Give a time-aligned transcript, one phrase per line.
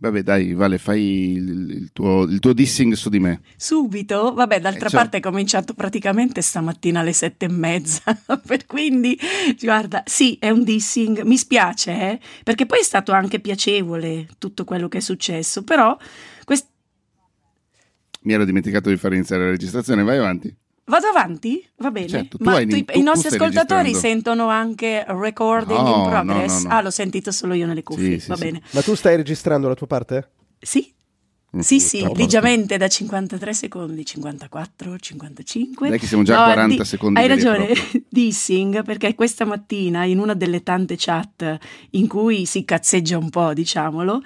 [0.00, 3.42] Vabbè, dai, Vale, fai il, il, tuo, il tuo, dissing su di me.
[3.56, 4.32] Subito?
[4.32, 4.98] Vabbè, d'altra eh, cioè...
[4.98, 8.18] parte è cominciato praticamente stamattina alle sette e mezza.
[8.46, 9.18] per quindi,
[9.60, 11.20] guarda, sì, è un dissing.
[11.22, 12.20] Mi spiace, eh?
[12.42, 15.94] Perché poi è stato anche piacevole tutto quello che è successo, però...
[16.44, 16.66] Quest...
[18.22, 20.56] Mi ero dimenticato di far iniziare la registrazione, vai avanti.
[20.90, 21.64] Vado avanti?
[21.76, 22.08] Va bene.
[22.08, 26.62] Certo, Ma hai, tu, i nostri ascoltatori sentono anche recording no, in progress?
[26.64, 28.18] No, no, ah, l'ho sentito solo io nelle cuffie.
[28.18, 28.62] Sì, Va sì, bene.
[28.64, 28.76] Sì.
[28.76, 30.30] Ma tu stai registrando la tua parte?
[30.58, 30.92] Sì.
[31.56, 35.88] Mm, sì, sì, ligiamente da 53 secondi, 54, 55.
[35.88, 37.20] Dai che siamo già a 40 di, secondi.
[37.20, 37.68] Hai ragione,
[38.08, 41.58] dissing, perché questa mattina in una delle tante chat
[41.90, 44.22] in cui si cazzeggia un po', diciamolo,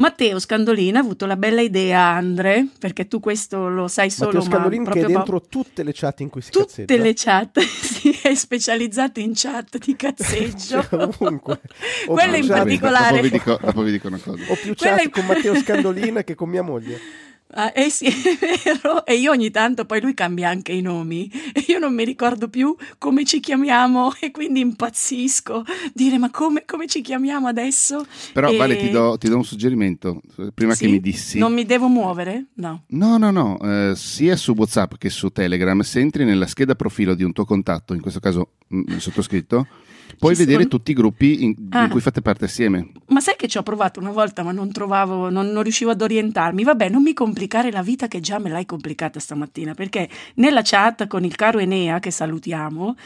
[0.00, 4.32] Matteo Scandolini ha avuto la bella idea, Andre, perché tu questo lo sai solo.
[4.32, 6.94] Matteo Scandolini che è dentro po- tutte le chat in cui si tutte cazzeggia.
[6.94, 10.82] Tutte le chat, sì, è specializzato in chat di cazzeggio.
[10.88, 11.60] cioè, ovunque.
[12.08, 13.16] Quella in particolare.
[13.16, 14.42] Dopo vi, dico, dopo vi dico una cosa.
[14.48, 15.10] Ho più chat in...
[15.10, 16.98] con Matteo Scandolini che con mia moglie.
[17.52, 19.04] Ah, eh sì, è vero.
[19.04, 22.48] E io ogni tanto poi lui cambia anche i nomi e io non mi ricordo
[22.48, 25.64] più come ci chiamiamo e quindi impazzisco.
[25.92, 28.06] Dire ma come, come ci chiamiamo adesso?
[28.32, 28.56] Però e...
[28.56, 30.20] Vale ti do, ti do, un suggerimento,
[30.54, 30.84] prima sì?
[30.84, 31.38] che mi dissi.
[31.38, 32.46] Non mi devo muovere?
[32.54, 32.84] No.
[32.88, 37.14] No, no, no, eh, sia su Whatsapp che su Telegram, se entri nella scheda profilo
[37.14, 39.66] di un tuo contatto, in questo caso il sottoscritto,
[40.18, 40.68] Puoi Ci vedere sono...
[40.68, 41.84] tutti i gruppi in, ah.
[41.84, 42.92] in, cui fate parte assieme.
[43.08, 46.02] Ma sai che ci ho provato una volta, ma non trovavo, non, non, riuscivo ad
[46.02, 46.62] orientarmi.
[46.62, 51.06] Vabbè, non mi complicare la vita che già me l'hai complicata stamattina, perché nella chat
[51.06, 52.96] con il caro Enea, che salutiamo,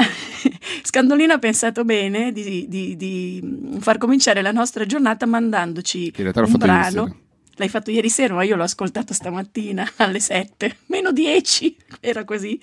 [0.82, 7.16] Scandolino ha pensato bene di, di, di, far cominciare la nostra giornata mandandoci un brano.
[7.56, 12.58] L'hai fatto ieri sera, ma io l'ho ascoltato stamattina alle 7, meno 10, era così.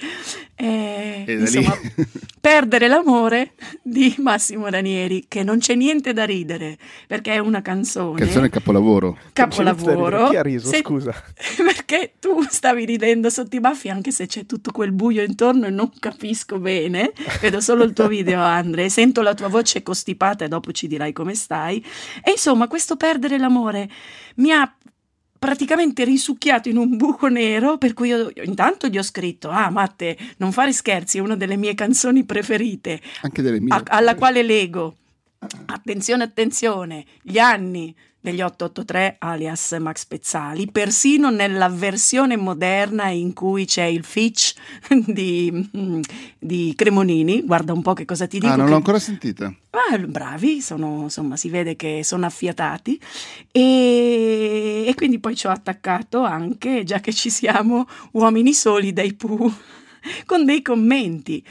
[0.55, 1.77] Eh, e insomma,
[2.47, 8.19] Perdere l'amore di Massimo Ranieri, che non c'è niente da ridere, perché è una canzone.
[8.19, 9.17] Canzone capolavoro.
[9.33, 10.29] Capolavoro.
[10.29, 11.11] Chi ha riso, Se, scusa?
[11.57, 15.71] Perché tu stavi ridendo sotto i baffi, anche se c'è tutto quel buio intorno e
[15.71, 17.11] non capisco bene.
[17.41, 21.11] Vedo solo il tuo video, Andre, sento la tua voce costipata e dopo ci dirai
[21.11, 21.83] come stai.
[22.23, 23.89] E insomma, questo perdere l'amore
[24.37, 24.71] mi ha
[25.37, 30.17] praticamente risucchiato in un buco nero, per cui io, intanto gli ho scritto, ah Matte,
[30.37, 33.73] non fare scherzi, è una delle mie canzoni preferite, Anche delle mie.
[33.73, 34.95] A, alla quale leggo,
[35.67, 43.65] attenzione, attenzione, gli anni degli 883 alias Max Pezzali, persino nella versione moderna in cui
[43.65, 44.53] c'è il Fitch
[45.05, 45.69] di,
[46.37, 48.51] di Cremonini, guarda un po' che cosa ti dico.
[48.51, 48.71] Ah, non che...
[48.71, 49.53] l'ho ancora sentita.
[49.69, 52.99] Ah, bravi, sono, insomma, si vede che sono affiatati
[53.51, 59.13] e, e quindi poi ci ho attaccato anche, già che ci siamo, Uomini Soli dai
[59.13, 59.53] Pooh,
[60.25, 61.43] con dei commenti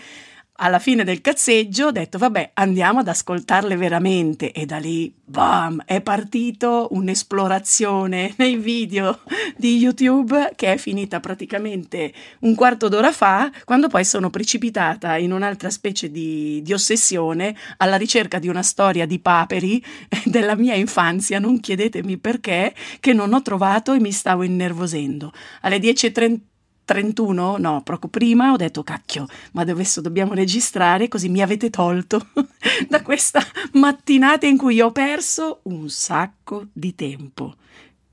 [0.57, 4.53] alla fine del cazzeggio ho detto vabbè andiamo ad ascoltarle veramente.
[4.53, 9.21] E da lì bam è partito un'esplorazione nei video
[9.57, 15.33] di YouTube che è finita praticamente un quarto d'ora fa quando poi sono precipitata in
[15.33, 19.83] un'altra specie di, di ossessione alla ricerca di una storia di paperi
[20.25, 21.39] della mia infanzia.
[21.39, 25.33] Non chiedetemi perché che non ho trovato e mi stavo innervosendo.
[25.63, 26.39] Alle 10.30
[26.87, 32.29] 31, no, proprio prima ho detto cacchio, ma adesso dobbiamo registrare così mi avete tolto
[32.89, 33.41] da questa
[33.73, 37.57] mattinata in cui ho perso un sacco di tempo.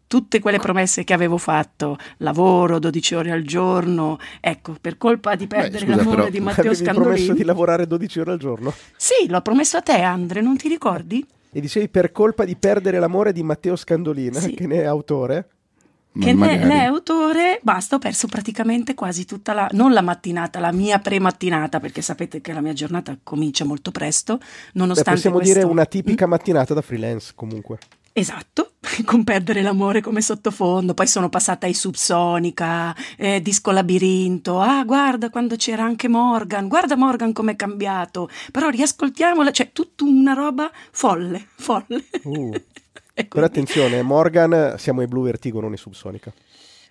[0.08, 5.48] Tutte quelle promesse che avevo fatto, lavoro 12 ore al giorno, ecco, per colpa di
[5.48, 6.90] perdere Beh, scusa, l'amore però, di Matteo Scandolini.
[6.90, 8.74] Avevi promesso di lavorare 12 ore al giorno?
[8.96, 11.26] Sì, l'ho promesso a te, Andre, non ti ricordi?
[11.52, 14.56] E dicevi per colpa di perdere l'amore di Matteo Scandolina, sì.
[14.56, 15.48] che ne è autore?
[16.20, 20.60] Che ne, ne, è autore, basta, ho perso praticamente quasi tutta la, non la mattinata,
[20.60, 24.40] la mia premattinata, perché sapete che la mia giornata comincia molto presto,
[24.74, 25.54] nonostante Beh, possiamo questo...
[25.56, 26.30] dire una tipica mm?
[26.30, 27.80] mattinata da freelance comunque.
[28.16, 28.74] Esatto,
[29.06, 35.32] con perdere l'amore come sottofondo, poi sono passata ai Subsonica, eh, Disco Labirinto, ah guarda
[35.32, 41.48] quando c'era anche Morgan, guarda Morgan com'è cambiato, però riascoltiamola, cioè tutta una roba folle,
[41.56, 42.06] folle.
[42.24, 42.54] Uh.
[43.14, 46.34] Però attenzione, Morgan, siamo ai Blue Vertigo, non ai Subsonica.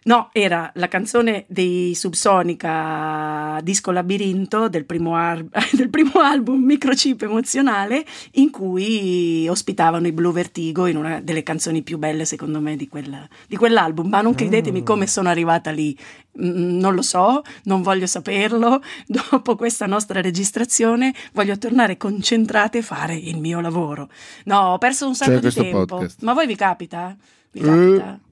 [0.04, 7.22] No, era la canzone dei Subsonica Disco Labirinto del primo, ar- del primo, album Microchip
[7.22, 12.75] Emozionale in cui ospitavano i Blue Vertigo in una delle canzoni più belle secondo me
[12.75, 14.08] di, quella, di quell'album.
[14.08, 14.84] Ma non chiedetemi mm.
[14.84, 15.96] come sono arrivata lì,
[16.40, 18.82] mm, non lo so, non voglio saperlo.
[19.06, 24.08] Dopo questa nostra registrazione voglio tornare concentrata e fare il mio lavoro.
[24.46, 25.84] No, ho perso un sacco C'è di tempo.
[25.84, 26.22] Podcast.
[26.22, 27.16] Ma voi vi capita?
[27.52, 28.19] Vi capita?
[28.20, 28.31] Uh.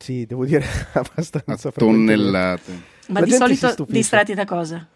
[0.00, 0.64] Sì, devo dire
[0.94, 1.70] abbastanza.
[1.70, 2.98] Tonnellate.
[3.08, 4.88] Ma La di solito distratti da cosa?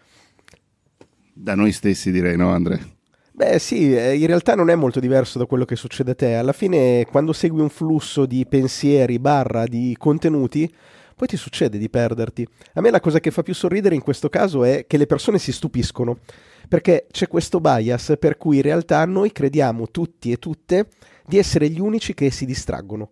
[1.31, 2.93] Da noi stessi direi, no Andre?
[3.31, 6.35] Beh sì, eh, in realtà non è molto diverso da quello che succede a te.
[6.35, 10.73] Alla fine, quando segui un flusso di pensieri barra di contenuti,
[11.15, 12.47] poi ti succede di perderti.
[12.73, 15.37] A me la cosa che fa più sorridere in questo caso è che le persone
[15.37, 16.19] si stupiscono,
[16.67, 20.87] perché c'è questo bias per cui in realtà noi crediamo tutti e tutte
[21.27, 23.11] di essere gli unici che si distraggono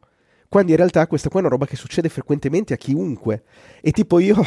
[0.54, 3.42] quando in realtà questa qua è una roba che succede frequentemente a chiunque.
[3.82, 4.40] E tipo io,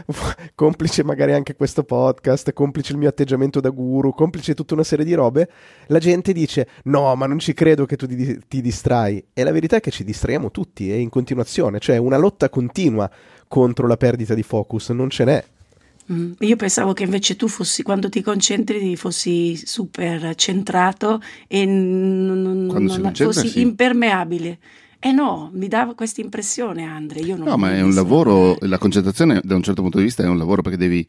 [0.56, 5.04] complice magari anche questo podcast, complice il mio atteggiamento da guru, complice tutta una serie
[5.04, 5.50] di robe,
[5.88, 9.22] la gente dice no, ma non ci credo che tu ti, ti distrai.
[9.34, 13.10] E la verità è che ci distraiamo tutti e in continuazione, cioè una lotta continua
[13.46, 15.44] contro la perdita di focus, non ce n'è.
[16.10, 22.68] Mm, io pensavo che invece tu fossi, quando ti concentri, fossi super centrato e n-
[22.70, 23.60] non fossi sì.
[23.60, 24.58] impermeabile.
[25.04, 27.18] Eh no, mi dava questa impressione Andre.
[27.18, 30.22] Io non no, ma è un lavoro, la concentrazione da un certo punto di vista
[30.22, 31.04] è un lavoro perché devi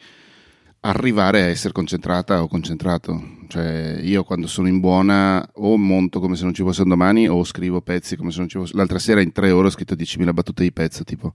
[0.80, 3.22] arrivare a essere concentrata o concentrato.
[3.48, 7.28] Cioè, io quando sono in buona o monto come se non ci fosse un domani
[7.28, 8.76] o scrivo pezzi come se non ci fosse.
[8.76, 11.32] L'altra sera in tre ore ho scritto 10.000 battute di pezzo, tipo,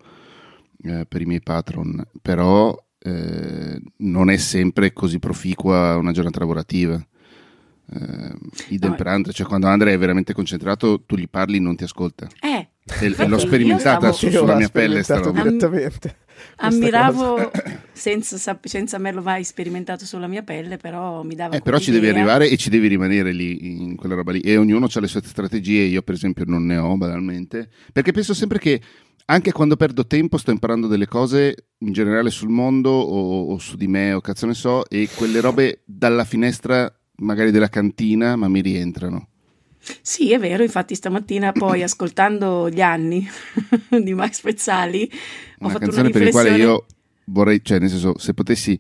[0.83, 2.05] eh, per i miei patron.
[2.21, 7.01] Però eh, non è sempre così proficua una giornata lavorativa
[7.91, 8.35] eh,
[8.69, 11.77] idem no, per Andre, cioè quando Andre è veramente concentrato tu gli parli e non
[11.77, 12.29] ti ascolta.
[12.41, 12.69] Eh,
[13.01, 15.43] e, e l'ho sperimentata su, sulla mia pelle sta roba.
[15.43, 16.17] direttamente.
[16.57, 17.51] Ammiravo
[17.93, 22.09] senza, senza averlo mai sperimentato sulla mia pelle, però mi dava eh, Però ci devi
[22.09, 24.41] arrivare e ci devi rimanere lì in quella roba lì.
[24.41, 28.35] E ognuno ha le sue strategie, io per esempio non ne ho banalmente, perché penso
[28.35, 28.81] sempre che
[29.31, 33.77] anche quando perdo tempo sto imparando delle cose in generale sul mondo o, o su
[33.77, 38.49] di me o cazzo ne so e quelle robe dalla finestra magari della cantina, ma
[38.49, 39.29] mi rientrano.
[40.03, 43.27] Sì, è vero, infatti stamattina poi ascoltando gli anni
[44.03, 45.09] di Max Pezzali
[45.61, 46.11] ho una fatto una riflessione...
[46.11, 46.87] per la quale io
[47.27, 48.79] vorrei, cioè nel senso, se potessi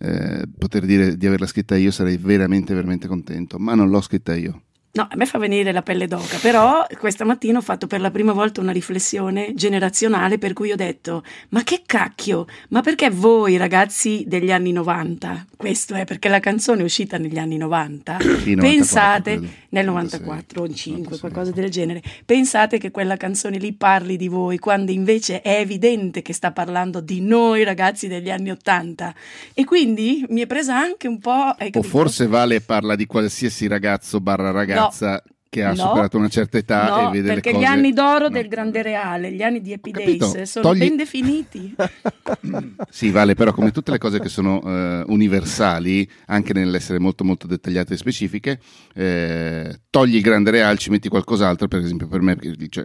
[0.00, 4.34] eh, poter dire di averla scritta io sarei veramente, veramente contento, ma non l'ho scritta
[4.34, 4.62] io.
[4.92, 8.10] No, a me fa venire la pelle d'oca, però questa mattina ho fatto per la
[8.10, 13.56] prima volta una riflessione generazionale per cui ho detto, ma che cacchio, ma perché voi
[13.56, 18.56] ragazzi degli anni 90, questo è perché la canzone è uscita negli anni 90, sì,
[18.56, 24.16] pensate, 94, nel 94 o 5, qualcosa del genere, pensate che quella canzone lì parli
[24.16, 29.14] di voi, quando invece è evidente che sta parlando di noi ragazzi degli anni 80.
[29.54, 31.54] E quindi mi è presa anche un po'...
[31.74, 35.22] O forse Vale parla di qualsiasi ragazzo barra ragazza ragazza no.
[35.48, 37.40] che ha no, superato una certa età no, e vede le cose...
[37.40, 40.78] perché gli anni d'oro del Grande Reale, gli anni di Days sono togli...
[40.78, 41.74] ben definiti.
[42.88, 47.46] sì, vale, però come tutte le cose che sono uh, universali, anche nell'essere molto molto
[47.46, 48.60] dettagliate e specifiche,
[48.94, 52.36] eh, togli il Grande Reale, ci metti qualcos'altro, per esempio per me,
[52.68, 52.84] cioè,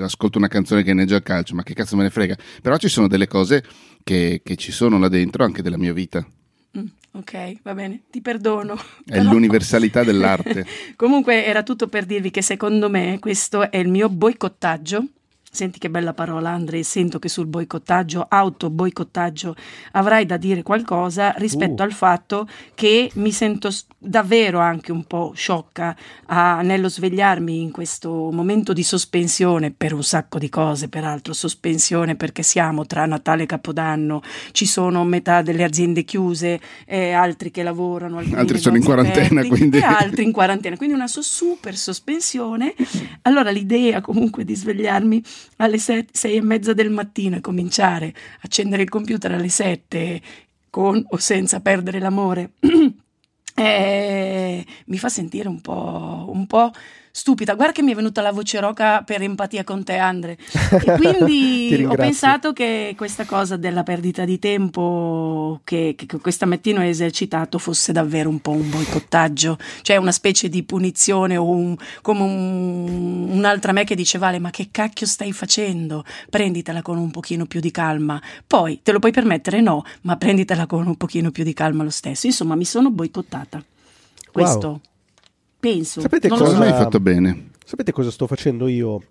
[0.00, 2.36] ascolto una canzone che inneggia al calcio, ma che cazzo me ne frega?
[2.60, 3.64] Però ci sono delle cose
[4.04, 6.26] che, che ci sono là dentro anche della mia vita.
[6.76, 8.74] Mm, ok, va bene, ti perdono.
[8.74, 9.30] È però...
[9.30, 10.66] l'universalità dell'arte.
[10.96, 15.04] Comunque era tutto per dirvi che secondo me questo è il mio boicottaggio
[15.50, 16.82] Senti che bella parola, Andre.
[16.82, 19.56] Sento che sul boicottaggio, auto boicottaggio,
[19.92, 21.86] avrai da dire qualcosa rispetto uh.
[21.86, 25.96] al fatto che mi sento davvero anche un po' sciocca
[26.26, 32.14] a, nello svegliarmi in questo momento di sospensione per un sacco di cose, peraltro sospensione
[32.14, 34.22] perché siamo tra Natale e Capodanno,
[34.52, 39.48] ci sono metà delle aziende chiuse, eh, altri che lavorano, altri sono in quarantena, aperti,
[39.48, 39.78] quindi...
[39.78, 42.74] altri in quarantena, quindi una so- super sospensione.
[43.22, 45.22] Allora l'idea comunque di svegliarmi
[45.56, 50.20] alle set, sei e mezza del mattino e cominciare a accendere il computer alle sette
[50.70, 52.52] con o senza perdere l'amore,
[53.54, 56.70] eh, mi fa sentire un po', un po'
[57.18, 57.54] stupida.
[57.54, 60.38] Guarda che mi è venuta la voce roca per empatia con te, Andre.
[60.70, 66.80] E quindi ho pensato che questa cosa della perdita di tempo che, che, questa mattina
[66.80, 71.76] ho esercitato fosse davvero un po' un boicottaggio, cioè una specie di punizione o un,
[72.02, 76.04] come un, un'altra me che dice Vale, ma che cacchio stai facendo?
[76.30, 78.22] Prenditela con un pochino più di calma.
[78.46, 79.60] Poi te lo puoi permettere?
[79.60, 82.26] No, ma prenditela con un pochino più di calma lo stesso.
[82.26, 83.60] Insomma, mi sono boicottata.
[84.30, 84.80] Questo.
[85.60, 86.00] Penso.
[86.00, 86.62] Sapete non cosa so.
[86.62, 87.50] hai fatto bene?
[87.64, 89.02] Sapete cosa sto facendo io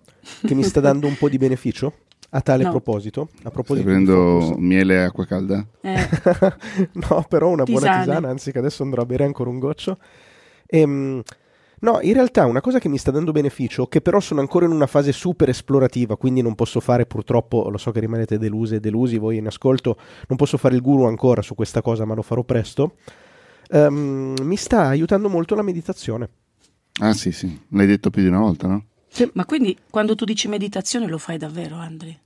[0.44, 1.92] che mi sta dando un po' di beneficio?
[2.30, 2.70] A tale no.
[2.70, 5.64] proposito, a proposito Stai prendendo miele e acqua calda?
[5.80, 6.08] Eh.
[6.92, 7.86] no, però una Tisane.
[7.86, 9.96] buona tisana, anzi che adesso andrò a bere ancora un goccio.
[10.66, 11.22] Ehm,
[11.80, 14.72] no, in realtà una cosa che mi sta dando beneficio, che però sono ancora in
[14.72, 18.80] una fase super esplorativa, quindi non posso fare purtroppo, lo so che rimanete deluse e
[18.80, 22.22] delusi voi in ascolto, non posso fare il guru ancora su questa cosa, ma lo
[22.22, 22.96] farò presto
[23.68, 26.28] um, mi sta aiutando molto la meditazione.
[27.00, 28.84] Ah sì, sì, l'hai detto più di una volta, no?
[29.08, 29.28] Sì.
[29.34, 32.16] Ma quindi quando tu dici meditazione lo fai davvero, Andri?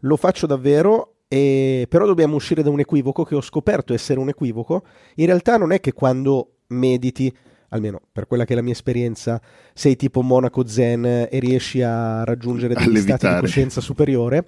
[0.00, 1.86] Lo faccio davvero, e...
[1.88, 4.84] però dobbiamo uscire da un equivoco che ho scoperto essere un equivoco.
[5.16, 7.32] In realtà non è che quando mediti
[7.70, 9.40] almeno per quella che è la mia esperienza,
[9.74, 14.46] sei tipo monaco zen e riesci a raggiungere degli stati di coscienza superiore,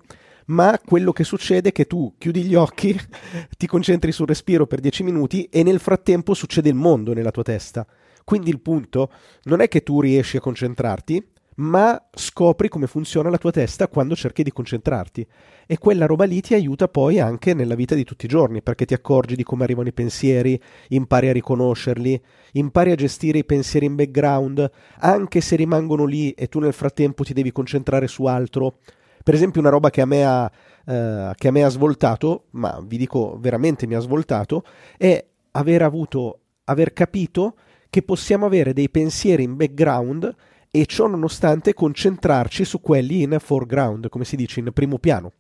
[0.49, 2.99] ma quello che succede è che tu chiudi gli occhi,
[3.57, 7.43] ti concentri sul respiro per 10 minuti e nel frattempo succede il mondo nella tua
[7.43, 7.87] testa.
[8.25, 9.11] Quindi il punto
[9.45, 11.27] non è che tu riesci a concentrarti,
[11.59, 15.27] ma scopri come funziona la tua testa quando cerchi di concentrarti.
[15.67, 18.85] E quella roba lì ti aiuta poi anche nella vita di tutti i giorni, perché
[18.85, 22.21] ti accorgi di come arrivano i pensieri, impari a riconoscerli,
[22.53, 27.25] impari a gestire i pensieri in background, anche se rimangono lì e tu nel frattempo
[27.25, 28.79] ti devi concentrare su altro.
[29.23, 30.51] Per esempio, una roba che a me ha,
[30.87, 34.65] eh, che a me ha svoltato, ma vi dico veramente mi ha svoltato,
[34.97, 37.55] è aver avuto, aver capito
[37.91, 40.35] che possiamo avere dei pensieri in background
[40.71, 45.33] e ciò nonostante concentrarci su quelli in foreground, come si dice, in primo piano.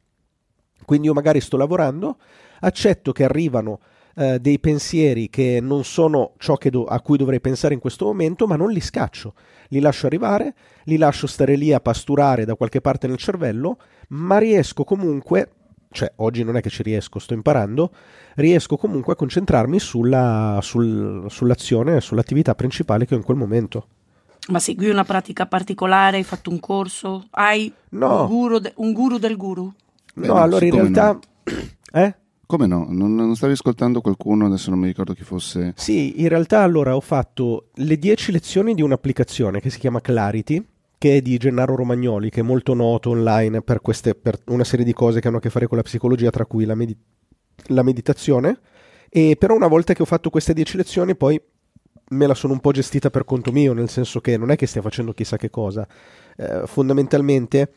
[0.84, 2.16] Quindi io magari sto lavorando,
[2.60, 3.80] accetto che arrivano
[4.18, 8.48] eh, dei pensieri che non sono ciò do- a cui dovrei pensare in questo momento,
[8.48, 9.34] ma non li scaccio,
[9.68, 14.38] li lascio arrivare, li lascio stare lì a pasturare da qualche parte nel cervello, ma
[14.38, 15.50] riesco comunque,
[15.92, 17.92] cioè oggi non è che ci riesco, sto imparando,
[18.34, 23.86] riesco comunque a concentrarmi sulla, sul, sull'azione, sull'attività principale che ho in quel momento.
[24.48, 26.16] Ma segui una pratica particolare?
[26.16, 27.26] Hai fatto un corso?
[27.30, 28.22] Hai no.
[28.22, 29.72] un, guru de- un guru del guru?
[30.14, 31.12] Beh, no, allora in realtà...
[31.12, 31.20] No.
[31.90, 32.14] Eh?
[32.48, 32.86] Come no?
[32.88, 35.74] Non, non, stavi ascoltando qualcuno, adesso non mi ricordo chi fosse.
[35.76, 40.66] Sì, in realtà allora ho fatto le 10 lezioni di un'applicazione che si chiama Clarity,
[40.96, 44.86] che è di Gennaro Romagnoli, che è molto noto online per, queste, per una serie
[44.86, 46.96] di cose che hanno a che fare con la psicologia, tra cui la, med-
[47.66, 48.60] la meditazione.
[49.10, 51.38] E però una volta che ho fatto queste 10 lezioni, poi
[52.08, 54.64] me la sono un po' gestita per conto mio, nel senso che non è che
[54.64, 55.86] stia facendo chissà che cosa.
[56.34, 57.72] Eh, fondamentalmente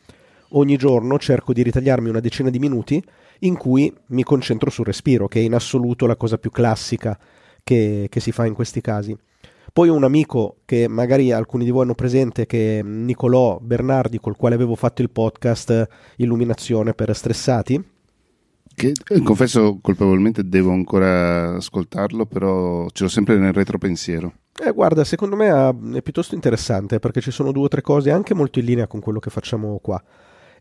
[0.52, 3.02] ogni giorno cerco di ritagliarmi una decina di minuti
[3.40, 7.18] in cui mi concentro sul respiro, che è in assoluto la cosa più classica
[7.62, 9.16] che, che si fa in questi casi.
[9.72, 14.36] Poi un amico che magari alcuni di voi hanno presente, che è Nicolò Bernardi, col
[14.36, 17.82] quale avevo fatto il podcast Illuminazione per stressati,
[18.74, 24.32] che eh, confesso colpevolmente devo ancora ascoltarlo, però ce l'ho sempre nel retropensiero.
[24.64, 28.34] Eh, guarda, secondo me è piuttosto interessante perché ci sono due o tre cose anche
[28.34, 30.02] molto in linea con quello che facciamo qua.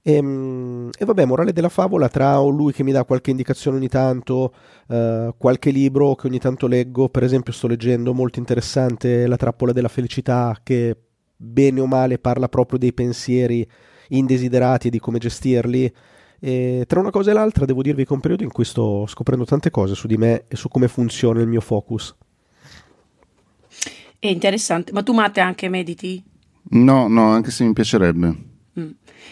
[0.03, 3.87] E, ehm, e vabbè, morale della favola, tra lui che mi dà qualche indicazione ogni
[3.87, 4.53] tanto,
[4.87, 9.71] eh, qualche libro che ogni tanto leggo, per esempio sto leggendo molto interessante La trappola
[9.71, 10.95] della felicità, che
[11.35, 13.67] bene o male parla proprio dei pensieri
[14.09, 15.93] indesiderati e di come gestirli.
[16.43, 19.05] E tra una cosa e l'altra devo dirvi che è un periodo in cui sto
[19.05, 22.15] scoprendo tante cose su di me e su come funziona il mio focus.
[24.17, 26.23] È interessante, ma tu Matte anche mediti?
[26.71, 28.49] No, no, anche se mi piacerebbe.
[28.79, 28.89] Mm.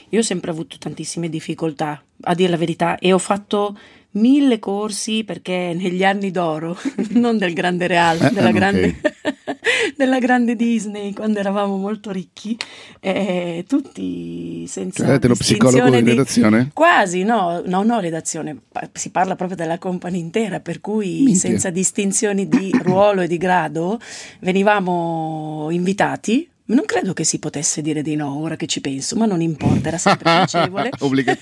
[0.09, 3.77] Io ho sempre avuto tantissime difficoltà, a dire la verità, e ho fatto
[4.11, 6.77] mille corsi perché negli anni d'oro,
[7.11, 8.99] non del grande Real, eh, della, grande,
[9.95, 12.57] della, grande, Disney, quando eravamo molto ricchi,
[12.99, 15.05] eh, tutti senza...
[15.05, 16.71] Cioè, lo psicologo di redazione?
[16.73, 18.61] Quasi, no, no, no, redazione,
[18.93, 21.35] si parla proprio della company intera, per cui Minchia.
[21.35, 23.99] senza distinzioni di ruolo e di grado
[24.39, 29.25] venivamo invitati non credo che si potesse dire di no, ora che ci penso, ma
[29.25, 30.89] non importa, era sempre piacevole.
[30.99, 31.37] Obbliga-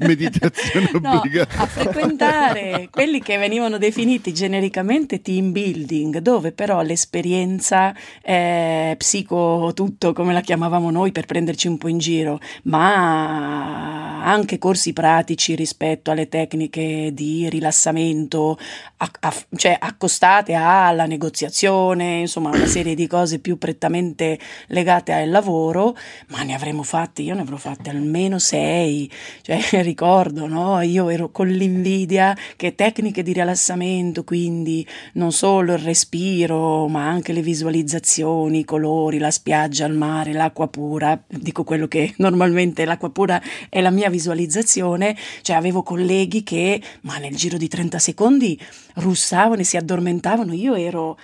[0.00, 1.58] meditazione no, obbligata.
[1.58, 10.12] A frequentare quelli che venivano definiti genericamente team building, dove però l'esperienza eh, psico tutto,
[10.12, 16.10] come la chiamavamo noi per prenderci un po' in giro, ma anche corsi pratici rispetto
[16.10, 18.58] alle tecniche di rilassamento,
[18.96, 24.38] a, a, cioè accostate alla negoziazione, insomma una serie di cose più prettamente
[24.72, 25.96] legate al lavoro,
[26.28, 29.10] ma ne avremmo fatti, io ne avrò fatte almeno sei,
[29.42, 30.80] cioè ricordo, no?
[30.80, 37.32] Io ero con l'invidia che tecniche di rilassamento, quindi non solo il respiro, ma anche
[37.32, 43.10] le visualizzazioni, i colori, la spiaggia, il mare, l'acqua pura, dico quello che normalmente l'acqua
[43.10, 48.58] pura è la mia visualizzazione, cioè avevo colleghi che, ma nel giro di 30 secondi
[48.94, 51.18] russavano e si addormentavano, io ero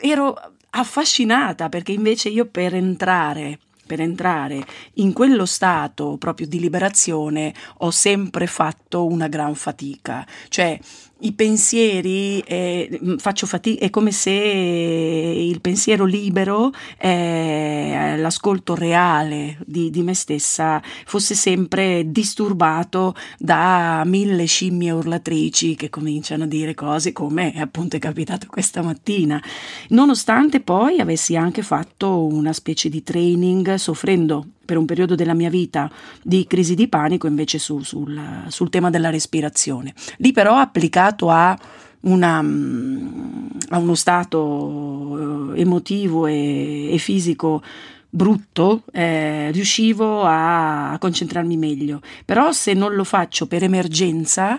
[0.00, 0.34] ero
[0.70, 3.58] affascinata perché invece io per entrare
[3.90, 10.78] per entrare in quello stato proprio di liberazione ho sempre fatto una gran fatica, cioè
[11.20, 19.90] i pensieri, eh, faccio fatica, è come se il pensiero libero, eh, l'ascolto reale di,
[19.90, 27.12] di, me stessa fosse sempre disturbato da mille scimmie urlatrici che cominciano a dire cose
[27.12, 29.42] come appunto è capitato questa mattina,
[29.88, 35.50] nonostante poi avessi anche fatto una specie di training soffrendo per un periodo della mia
[35.50, 35.90] vita
[36.22, 39.92] di crisi di panico invece su, sul, sul tema della respirazione.
[40.18, 41.58] Lì però applicato a
[42.02, 47.64] una, mm, a uno stato eh, emotivo e, e fisico
[48.08, 52.00] brutto, eh, riuscivo a, a concentrarmi meglio.
[52.24, 54.56] Però se non lo faccio per emergenza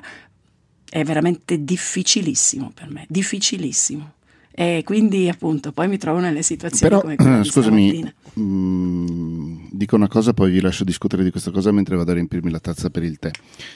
[0.90, 4.16] è veramente difficilissimo per me, difficilissimo.
[4.62, 10.08] E quindi appunto poi mi trovo nelle situazioni Però, come quella scusami, mh, dico una
[10.08, 13.02] cosa, poi vi lascio discutere di questa cosa mentre vado a riempirmi la tazza per
[13.02, 13.32] il tè.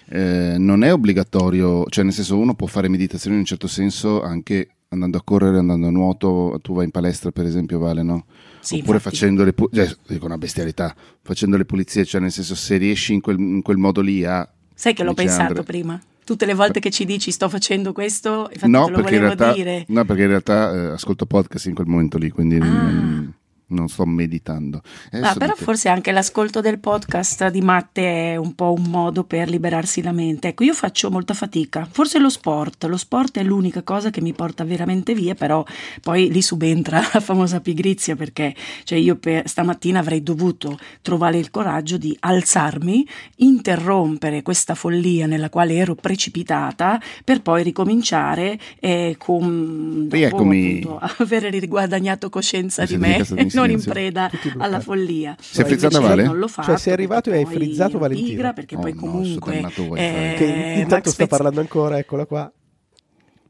[0.10, 4.22] Eh, non è obbligatorio, cioè nel senso uno può fare meditazione in un certo senso
[4.22, 8.26] anche andando a correre, andando a nuoto, tu vai in palestra per esempio, Vale, no?
[8.60, 9.16] Sì, Oppure infatti.
[9.16, 13.14] facendo le pulizie, cioè, dico una bestialità, facendo le pulizie, cioè nel senso se riesci
[13.14, 14.48] in quel, in quel modo lì a...
[14.74, 16.00] Sai che l'ho pensato Andre- prima.
[16.26, 19.54] Tutte le volte che ci dici sto facendo questo, infatti No te lo volevo realtà,
[19.54, 19.86] dire.
[19.90, 22.66] no, perché in realtà eh, ascolto podcast in quel momento lì, quindi Ah.
[22.66, 23.34] non,
[23.68, 24.82] non sto meditando.
[25.12, 28.84] Eh, Ah, però dite- forse anche l'ascolto del podcast di Matte è un po' un
[28.84, 30.50] modo per liberarsi la mente.
[30.50, 31.88] Ecco, io faccio molta fatica.
[31.90, 35.64] Forse lo sport, lo sport è l'unica cosa che mi porta veramente via, però
[36.02, 38.54] poi lì subentra la famosa pigrizia perché
[38.84, 43.06] cioè io per, stamattina avrei dovuto trovare il coraggio di alzarmi,
[43.38, 50.82] interrompere questa follia nella quale ero precipitata per poi ricominciare e con dopo, Rieccomi.
[50.84, 53.24] appunto, avere riguadagnato coscienza Mi di me
[53.68, 55.36] non in preda alla follia.
[55.40, 56.28] Si è frizzata invece Vale?
[56.28, 58.28] Non l'ho fatto Cioè, sei arrivato e hai frizzato Valentino.
[58.28, 59.94] pigra, perché Oh poi no, comunque wifi.
[59.96, 60.46] eh, che
[60.78, 62.52] intanto Max sta parlando ancora, eccola qua.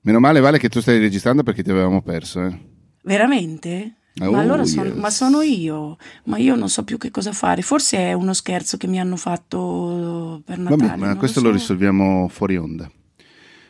[0.01, 2.41] Meno male Vale che tu stai registrando perché ti avevamo perso.
[2.45, 2.59] Eh.
[3.03, 3.95] Veramente?
[4.21, 4.95] Oh, ma allora son- yes.
[4.95, 7.61] ma sono io, ma io non so più che cosa fare.
[7.61, 10.87] Forse è uno scherzo che mi hanno fatto per Natale.
[10.87, 11.45] Vabbè, ma questo so.
[11.47, 12.89] lo risolviamo fuori onda.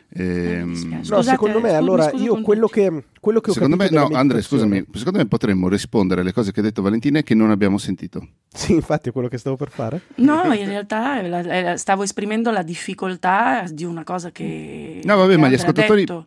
[0.08, 0.96] Dispiace.
[0.96, 3.84] No, Scusate, secondo me, scusi, allora, scusi io quello che, quello che ho secondo me,
[3.84, 6.82] capito no, della Andre, meditazione- scusami, secondo me potremmo rispondere alle cose che ha detto
[6.82, 8.26] Valentina e che non abbiamo sentito.
[8.56, 10.00] Sì, infatti è quello che stavo per fare.
[10.16, 15.00] No, in realtà eh, la- eh, stavo esprimendo la difficoltà di una cosa che.
[15.04, 16.26] No, vabbè, che ma gli ascoltatori detto.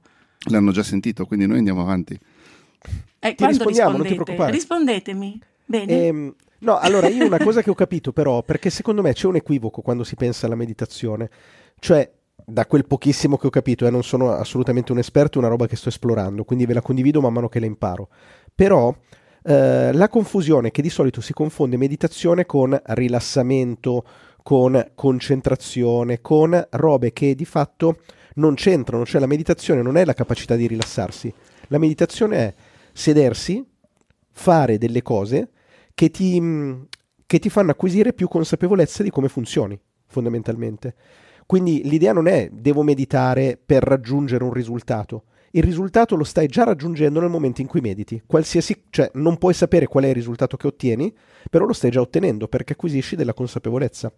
[0.52, 2.20] l'hanno già sentito, quindi noi andiamo avanti.
[3.20, 4.52] Eh, Ti rispondiamo, non ti preoccupare.
[4.52, 5.42] Rispondetemi.
[5.66, 6.06] Bene.
[6.06, 9.36] Ehm, no, allora io una cosa che ho capito però, perché secondo me c'è un
[9.36, 11.30] equivoco quando si pensa alla meditazione,
[11.80, 12.10] cioè
[12.50, 15.68] da quel pochissimo che ho capito, e non sono assolutamente un esperto, è una roba
[15.68, 18.10] che sto esplorando, quindi ve la condivido man mano che la imparo.
[18.54, 18.94] Però
[19.44, 24.06] eh, la confusione che di solito si confonde meditazione con rilassamento,
[24.44, 27.98] con concentrazione, con robe che di fatto
[28.36, 31.34] non c'entrano, cioè la meditazione non è la capacità di rilassarsi,
[31.68, 32.54] la meditazione è
[32.94, 33.66] sedersi,
[34.32, 35.50] fare delle cose
[35.94, 36.42] che ti,
[37.26, 40.96] che ti fanno acquisire più consapevolezza di come funzioni, fondamentalmente.
[41.50, 45.24] Quindi l'idea non è devo meditare per raggiungere un risultato.
[45.50, 48.22] Il risultato lo stai già raggiungendo nel momento in cui mediti.
[48.24, 51.12] Qualsiasi, cioè, non puoi sapere qual è il risultato che ottieni,
[51.50, 54.14] però lo stai già ottenendo perché acquisisci della consapevolezza.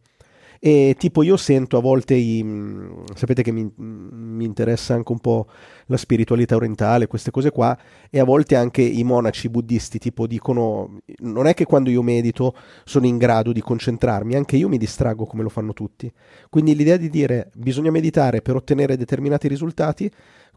[0.64, 2.44] E tipo io sento a volte i...
[2.44, 5.48] mh, sapete che mi, mi interessa anche un po'
[5.88, 7.76] la spiritualità orientale, queste cose qua,
[8.12, 12.54] e a volte anche i monaci buddisti tipo dicono non è che quando io medito
[12.84, 16.12] sono in grado di concentrarmi, anche io mi distraggo come lo fanno tutti.
[16.48, 20.12] Quindi l'idea di dire bisogna meditare per ottenere determinati risultati,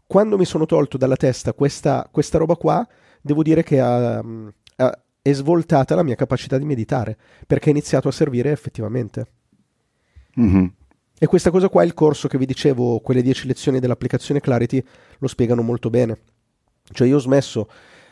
[0.05, 2.87] quando mi sono tolto dalla testa questa, questa roba qua,
[3.21, 8.07] devo dire che ha, ha- è svoltata la mia capacità di meditare, perché ha iniziato
[8.07, 9.25] a servire effettivamente.
[10.35, 10.73] Mhm.
[11.17, 14.83] E questa cosa qua, il corso che vi dicevo, quelle 10 lezioni dell'applicazione Clarity,
[15.19, 16.17] lo spiegano molto bene.
[16.91, 17.69] Cioè io ho smesso,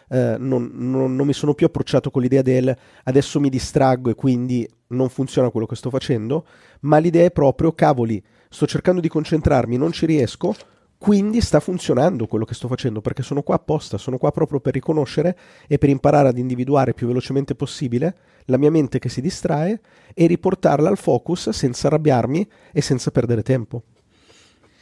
[0.10, 4.16] eh, non, non- non mi sono più approcciato con l'idea del adesso mi distraggo e
[4.16, 6.46] quindi non funziona quello che sto facendo,
[6.82, 10.56] ma l'idea è proprio, cavoli, sto cercando di concentrarmi, non ci riesco,
[11.04, 14.72] quindi sta funzionando quello che sto facendo, perché sono qua apposta, sono qua proprio per
[14.72, 15.38] riconoscere
[15.68, 19.82] e per imparare ad individuare più velocemente possibile la mia mente che si distrae
[20.13, 23.84] e riportarla al focus senza arrabbiarmi e senza perdere tempo.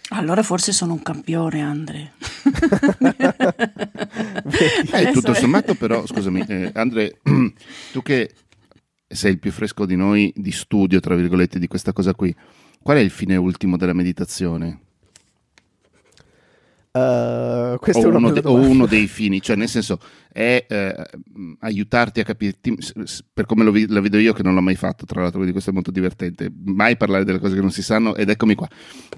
[0.09, 2.11] Allora forse sono un campione, Andre.
[4.93, 7.17] Eh, tutto sommato, però, scusami, eh, Andre,
[7.91, 8.29] tu che
[9.07, 12.35] sei il più fresco di noi di studio, tra virgolette, di questa cosa qui,
[12.79, 14.80] qual è il fine ultimo della meditazione?
[16.93, 19.97] Uh, questa O è uno, de- o uno dei fini, cioè nel senso
[20.29, 20.93] è eh,
[21.59, 22.25] aiutarti a
[22.79, 25.37] s- per come lo vi- la vedo io che non l'ho mai fatto, tra l'altro,
[25.37, 28.55] quindi questo è molto divertente, mai parlare delle cose che non si sanno ed eccomi
[28.55, 28.67] qua.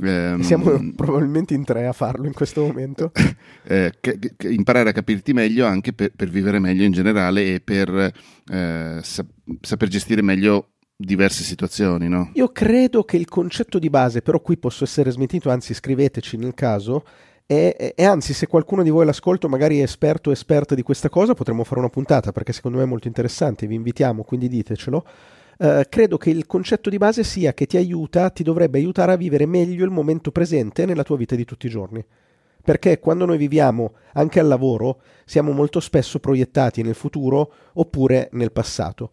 [0.04, 3.12] Ehm, Siamo probabilmente in tre a farlo in questo momento.
[3.66, 7.60] eh, che- che- imparare a capirti meglio anche per, per vivere meglio in generale e
[7.60, 7.90] per
[8.52, 9.26] eh, sa-
[9.62, 12.30] saper gestire meglio diverse situazioni, no?
[12.36, 16.54] Io credo che il concetto di base, però qui posso essere smentito, anzi scriveteci nel
[16.54, 17.04] caso,
[17.46, 21.10] e, e anzi se qualcuno di voi all'ascolto magari è esperto o esperta di questa
[21.10, 25.06] cosa potremmo fare una puntata perché secondo me è molto interessante, vi invitiamo, quindi ditecelo.
[25.58, 29.18] Eh, credo che il concetto di base sia che ti aiuta, ti dovrebbe aiutare a
[29.18, 32.04] vivere meglio il momento presente nella tua vita di tutti i giorni.
[32.64, 38.54] perché quando noi viviamo anche al lavoro siamo molto spesso proiettati nel futuro oppure nel
[38.54, 39.12] passato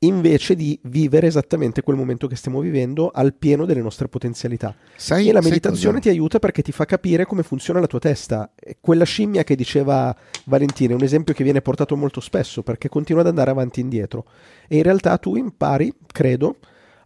[0.00, 4.74] invece di vivere esattamente quel momento che stiamo vivendo al pieno delle nostre potenzialità.
[4.94, 8.52] Sai, e la meditazione ti aiuta perché ti fa capire come funziona la tua testa.
[8.80, 13.22] Quella scimmia che diceva Valentina è un esempio che viene portato molto spesso perché continua
[13.22, 14.26] ad andare avanti e indietro.
[14.68, 16.56] E in realtà tu impari, credo,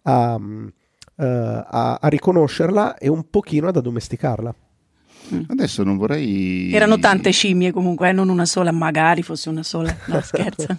[0.03, 0.73] a, uh,
[1.17, 4.55] a, a riconoscerla e un pochino ad addomesticarla.
[5.35, 5.43] Mm.
[5.47, 6.73] Adesso non vorrei.
[6.73, 8.13] Erano tante scimmie comunque, eh?
[8.13, 9.95] non una sola, magari fosse una sola.
[10.07, 10.79] No, scherzo.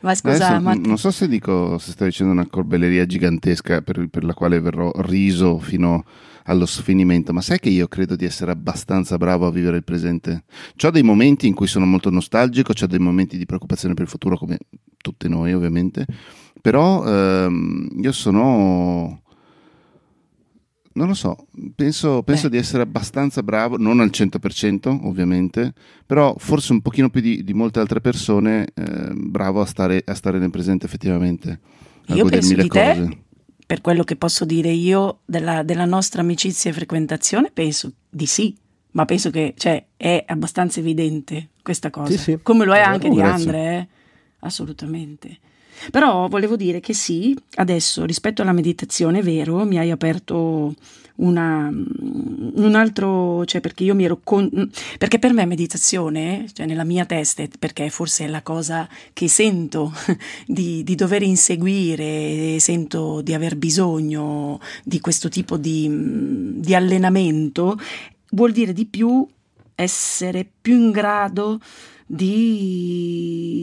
[0.00, 4.24] Ma scusa, Adesso, non so se dico, se sto dicendo una corbelleria gigantesca per, per,
[4.24, 6.04] la quale verrò riso fino
[6.44, 10.44] allo sfinimento, ma sai che io credo di essere abbastanza bravo a vivere il presente.
[10.82, 14.10] Ho dei momenti in cui sono molto nostalgico, ho dei momenti di preoccupazione per il
[14.10, 14.58] futuro, come
[14.96, 16.06] tutti noi ovviamente,
[16.60, 19.22] però ehm, io sono
[20.98, 25.72] non lo so, penso, penso di essere abbastanza bravo, non al 100% ovviamente,
[26.04, 30.14] però forse un pochino più di, di molte altre persone eh, bravo a stare, a
[30.14, 31.60] stare, nel presente effettivamente.
[32.08, 33.06] A io penso di cose.
[33.08, 33.18] te,
[33.64, 38.56] per quello che posso dire io della, della, nostra amicizia e frequentazione, penso di sì,
[38.92, 42.38] ma penso che cioè, è abbastanza evidente questa cosa, sì, sì.
[42.42, 43.88] come lo è anche oh, di Andre, eh?
[44.40, 45.38] assolutamente.
[45.90, 50.74] Però volevo dire che sì, adesso rispetto alla meditazione, è vero, mi hai aperto
[51.18, 56.84] una, un altro, cioè perché io mi ero, con, perché per me meditazione, cioè nella
[56.84, 59.92] mia testa, perché forse è la cosa che sento
[60.46, 65.88] di, di dover inseguire, sento di aver bisogno di questo tipo di,
[66.60, 67.78] di allenamento,
[68.30, 69.26] vuol dire di più
[69.74, 71.66] essere più in grado di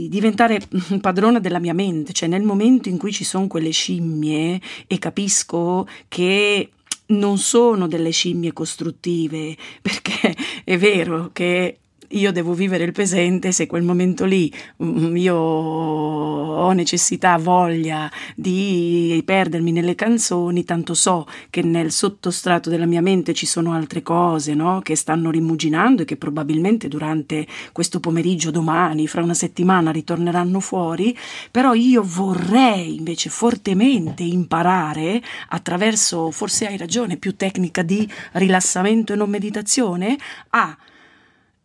[0.08, 0.62] diventare
[1.02, 5.88] padrona della mia mente, cioè nel momento in cui ci sono quelle scimmie e capisco
[6.08, 6.70] che
[7.08, 13.68] non sono delle scimmie costruttive, perché è vero che io devo vivere il presente, se
[13.68, 14.52] quel momento lì
[14.84, 22.86] mm, io ho necessità, voglia di perdermi nelle canzoni, tanto so che nel sottostrato della
[22.86, 24.82] mia mente ci sono altre cose no?
[24.82, 31.18] che stanno rimuginando e che probabilmente durante questo pomeriggio, domani, fra una settimana ritorneranno fuori,
[31.52, 39.16] però io vorrei invece fortemente imparare attraverso, forse hai ragione, più tecnica di rilassamento e
[39.16, 40.18] non meditazione,
[40.50, 40.76] a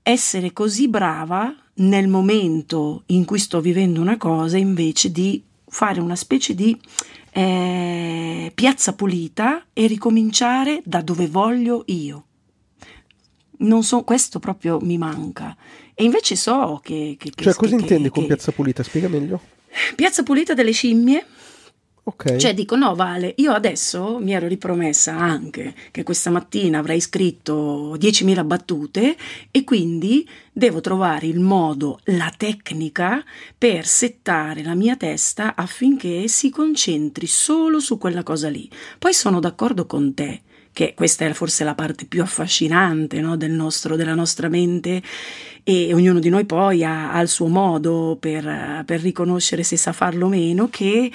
[0.03, 6.17] essere così brava nel momento in cui sto vivendo una cosa invece di fare una
[6.17, 6.79] specie di
[7.33, 12.25] eh, piazza pulita e ricominciare da dove voglio io.
[13.59, 15.57] Non so, questo proprio mi manca.
[15.95, 17.17] E invece so che...
[17.19, 18.83] che, cioè, che cosa che, intendi con piazza pulita?
[18.83, 19.41] Spiega meglio.
[19.95, 21.25] Piazza pulita delle scimmie
[22.11, 22.39] Okay.
[22.39, 27.95] Cioè dico no Vale, io adesso mi ero ripromessa anche che questa mattina avrei scritto
[27.97, 29.17] 10.000 battute
[29.53, 33.23] e quindi devo trovare il modo, la tecnica
[33.57, 38.69] per settare la mia testa affinché si concentri solo su quella cosa lì.
[38.99, 40.41] Poi sono d'accordo con te
[40.73, 45.03] che questa è forse la parte più affascinante no, del nostro, della nostra mente
[45.63, 49.93] e ognuno di noi poi ha, ha il suo modo per, per riconoscere se sa
[49.93, 51.11] farlo o meno che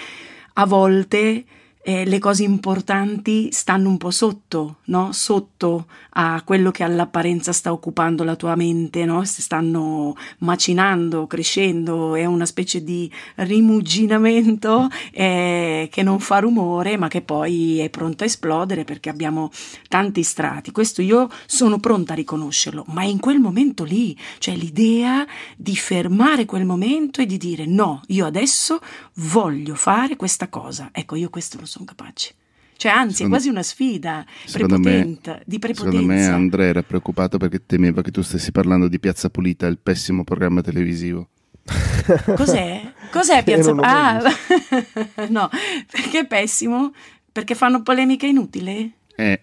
[0.56, 1.46] a volte
[1.88, 5.12] eh, le cose importanti stanno un po' sotto, no?
[5.12, 9.24] Sotto a quello che all'apparenza sta occupando la tua mente, no?
[9.24, 17.08] Si stanno macinando, crescendo, è una specie di rimuginamento eh, che non fa rumore, ma
[17.08, 19.52] che poi è pronto a esplodere perché abbiamo
[19.88, 20.72] tanti strati.
[20.72, 25.24] Questo io sono pronta a riconoscerlo, ma è in quel momento lì, cioè l'idea
[25.56, 28.80] di fermare quel momento e di dire no, io adesso
[29.18, 30.90] voglio fare questa cosa.
[30.92, 32.34] Ecco, io questo lo so sono capaci.
[32.78, 35.98] Cioè, anzi, secondo, è quasi una sfida prepotente, me, di prepotenza.
[35.98, 39.78] Secondo me Andrea era preoccupato perché temeva che tu stessi parlando di Piazza Pulita, il
[39.78, 41.30] pessimo programma televisivo.
[42.36, 42.94] Cos'è?
[43.12, 44.18] Cos'è Piazza Pulita?
[44.18, 44.22] Ah,
[45.30, 45.50] no,
[45.90, 46.94] perché è pessimo?
[47.32, 48.94] Perché fanno polemiche inutili?
[49.16, 49.42] Eh.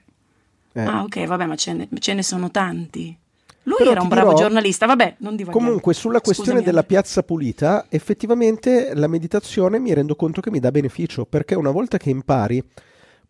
[0.72, 0.80] eh.
[0.80, 3.16] Ah, ok, vabbè, ma ce ne, ce ne sono tanti.
[3.64, 5.66] Lui Però era un bravo dirò, giornalista, vabbè, non divaghiamo.
[5.66, 10.58] Comunque, sulla questione Scusami, della piazza pulita, effettivamente la meditazione mi rendo conto che mi
[10.58, 12.62] dà beneficio, perché una volta che impari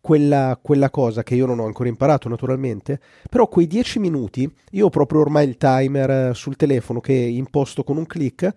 [0.01, 4.87] quella, quella cosa che io non ho ancora imparato naturalmente, però quei dieci minuti, io
[4.87, 8.53] ho proprio ormai il timer eh, sul telefono che imposto con un click,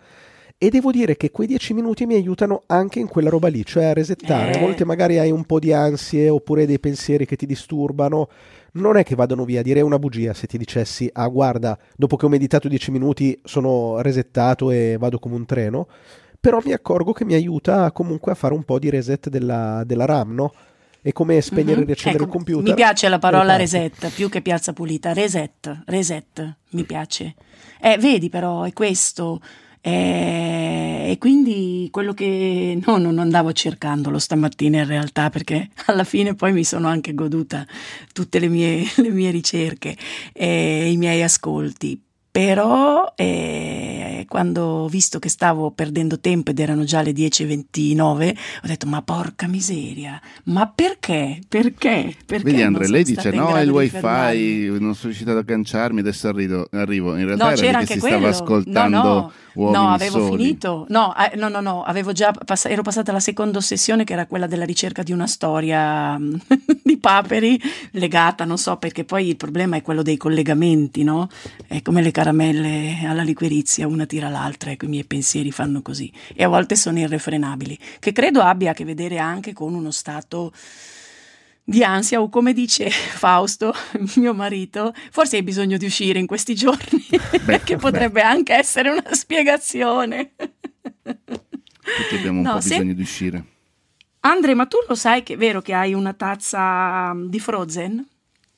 [0.59, 3.85] e devo dire che quei dieci minuti mi aiutano anche in quella roba lì, cioè
[3.85, 4.53] a resettare.
[4.53, 4.57] Eh.
[4.57, 8.27] A volte magari hai un po' di ansie oppure dei pensieri che ti disturbano
[8.73, 12.25] non è che vadano via, direi una bugia se ti dicessi, ah guarda, dopo che
[12.25, 15.87] ho meditato 10 minuti sono resettato e vado come un treno,
[16.39, 20.05] però mi accorgo che mi aiuta comunque a fare un po' di reset della, della
[20.05, 20.53] RAM, no?
[21.01, 21.85] È come spegnere e Mhm.
[21.85, 22.69] riaccendere Ecco, il computer.
[22.69, 23.61] Mi piace la parola e parti.
[23.77, 25.13] reset più che piazza pulita.
[25.13, 27.35] Reset, reset, mi piace.
[27.79, 29.39] Eh, vedi però, è questo.
[29.87, 36.35] Eh, e quindi quello che no, non andavo cercandolo stamattina in realtà, perché alla fine
[36.35, 37.65] poi mi sono anche goduta
[38.11, 39.95] tutte le mie, le mie ricerche
[40.33, 42.01] e i miei ascolti.
[42.29, 48.67] Però eh, quando ho visto che stavo perdendo tempo ed erano già le 10.29, ho
[48.67, 51.39] detto: Ma porca miseria, ma perché?
[51.47, 52.15] Perché?
[52.25, 54.93] Perché Vedi non Andre, sono lei dice no, è il grado di fermarmi?" wifi, non
[54.93, 56.67] sono riuscito ad agganciarmi, adesso arrivo.
[56.71, 57.15] arrivo.
[57.17, 58.17] In realtà No, era che anche si quello.
[58.17, 60.43] stava ascoltando no, no, uomini no, avevo soli.
[60.43, 60.85] finito.
[60.89, 64.27] No, eh, no, no, no, avevo già pass- ero passata alla seconda ossessione che era
[64.27, 66.19] quella della ricerca di una storia
[66.83, 67.59] di paperi
[67.91, 71.29] legata, non so, perché poi il problema è quello dei collegamenti, no?
[71.65, 76.11] È come le caramelle alla liquirizia, una tira l'altra, ecco i miei pensieri fanno così
[76.35, 80.51] e a volte sono irrefrenabili, che credo abbia a che vedere anche con uno stato
[81.63, 83.73] di ansia o come dice Fausto,
[84.17, 87.05] mio marito, forse hai bisogno di uscire in questi giorni,
[87.45, 90.33] Beh, che potrebbe anche essere una spiegazione.
[91.01, 93.43] Tutti abbiamo un No, po' se- bisogno di uscire.
[94.21, 98.05] Andre, ma tu lo sai che è vero che hai una tazza di Frozen?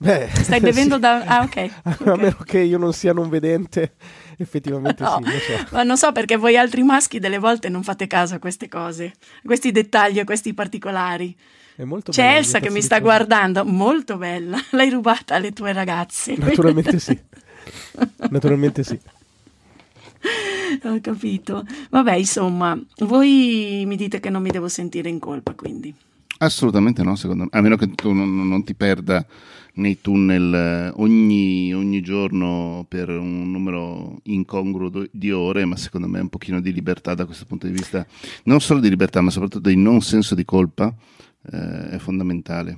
[0.02, 1.02] Beh, Stai bevendo sì.
[1.02, 1.26] da...
[1.26, 1.58] Ah, ok.
[1.84, 2.18] A ok.
[2.18, 3.96] meno che io non sia non vedente,
[4.38, 5.68] effettivamente No, sì, lo so.
[5.72, 9.08] ma non so perché voi altri maschi delle volte non fate caso a queste cose,
[9.08, 11.36] a questi dettagli, a questi particolari.
[11.76, 14.58] È molto C'è Elsa che mi sta guardando, molto bella.
[14.72, 16.34] L'hai rubata alle tue ragazze.
[16.38, 17.20] Naturalmente sì.
[18.30, 18.98] Naturalmente sì.
[20.84, 21.66] Ho capito.
[21.90, 25.94] Vabbè, insomma, voi mi dite che non mi devo sentire in colpa, quindi.
[26.38, 27.50] Assolutamente no, secondo me.
[27.52, 29.26] A meno che tu non, non ti perda
[29.80, 36.08] nei tunnel eh, ogni, ogni giorno per un numero incongruo do- di ore, ma secondo
[36.08, 38.06] me un pochino di libertà da questo punto di vista,
[38.44, 40.94] non solo di libertà, ma soprattutto di non senso di colpa,
[41.52, 42.78] eh, è fondamentale.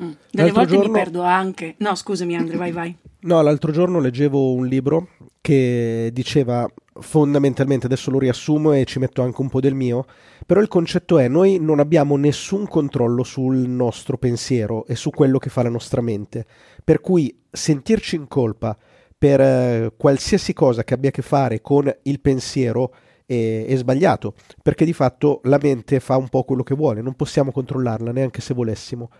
[0.00, 0.10] Mm.
[0.30, 1.74] Delle volte giorno- mi perdo anche.
[1.78, 2.96] No, scusami, Andre, vai, vai.
[3.20, 5.08] No, l'altro giorno leggevo un libro
[5.40, 6.68] che diceva
[7.00, 10.06] fondamentalmente, adesso lo riassumo e ci metto anche un po' del mio,
[10.46, 15.38] però il concetto è noi non abbiamo nessun controllo sul nostro pensiero e su quello
[15.38, 16.46] che fa la nostra mente,
[16.82, 18.76] per cui sentirci in colpa
[19.16, 22.94] per eh, qualsiasi cosa che abbia a che fare con il pensiero
[23.26, 27.14] è, è sbagliato, perché di fatto la mente fa un po' quello che vuole, non
[27.14, 29.10] possiamo controllarla neanche se volessimo.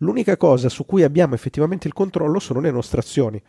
[0.00, 3.42] L'unica cosa su cui abbiamo effettivamente il controllo sono le nostre azioni.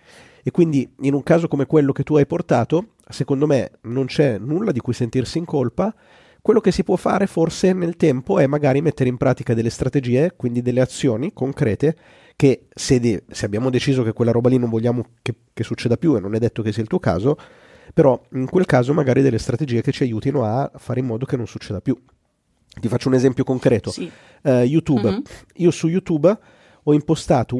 [0.48, 4.38] E quindi in un caso come quello che tu hai portato, secondo me non c'è
[4.38, 5.94] nulla di cui sentirsi in colpa.
[6.42, 10.36] Quello che si può fare forse nel tempo è magari mettere in pratica delle strategie,
[10.38, 11.98] quindi delle azioni concrete,
[12.38, 15.98] che se, de- se abbiamo deciso che quella roba lì non vogliamo che, che succeda
[15.98, 17.36] più, e non è detto che sia il tuo caso,
[17.94, 21.36] però in quel caso magari delle strategie che ci aiutino a fare in modo che
[21.36, 22.02] non succeda più.
[22.80, 23.92] Ti faccio un esempio concreto.
[23.92, 24.10] Sì.
[24.44, 25.10] Eh, YouTube.
[25.10, 25.22] Mhm.
[25.56, 26.56] Io su YouTube
[26.90, 27.58] ho impostato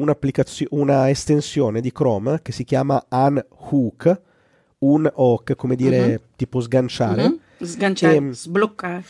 [0.70, 4.20] una estensione di Chrome che si chiama Unhook,
[4.78, 6.18] un hook, come dire, Mhm.
[6.36, 7.28] tipo sganciare.
[7.28, 7.38] Mhm.
[7.60, 9.04] Sganciare, Ehm, sbloccare.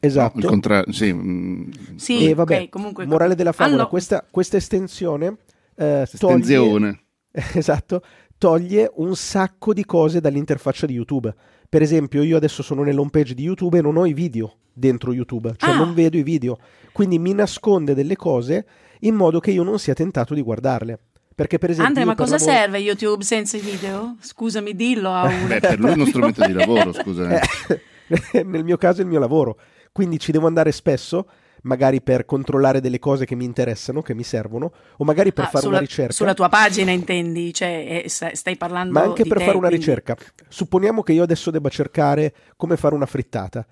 [0.00, 0.32] Esatto.
[0.34, 3.06] No, il contrario, sì, mm, Sì, e vabbè, ok, comunque.
[3.06, 5.36] morale della favola, Allora, questa, questa estensione
[5.76, 7.00] eh, toglie, estensione.
[7.54, 8.02] esatto,
[8.38, 11.32] toglie un sacco di cose dall'interfaccia di YouTube.
[11.68, 15.12] Per esempio, io adesso sono nell'home page di YouTube e non ho i video dentro
[15.12, 15.76] YouTube, cioè Ah.
[15.76, 16.58] non vedo i video,
[16.92, 18.66] quindi mi nasconde delle cose
[19.00, 20.98] in modo che io non sia tentato di guardarle.
[21.34, 24.16] Perché per esempio Andre, io ma cosa lavoro- serve YouTube senza i video?
[24.20, 25.46] Scusami, dillo a uno.
[25.48, 27.28] Beh, per lui è uno strumento di lavoro, scusa.
[27.40, 27.80] eh.
[28.32, 29.58] Eh, nel mio caso è il mio lavoro,
[29.92, 31.28] quindi ci devo andare spesso,
[31.62, 35.48] magari per controllare delle cose che mi interessano, che mi servono, o magari per Ah,
[35.48, 36.12] fare sulla, una ricerca.
[36.12, 37.52] Sulla tua pagina intendi?
[37.52, 40.16] Cioè, eh, sta- stai parlando ma anche di per te, fare una quindi- ricerca.
[40.48, 43.66] Supponiamo che io adesso debba cercare come fare una frittata.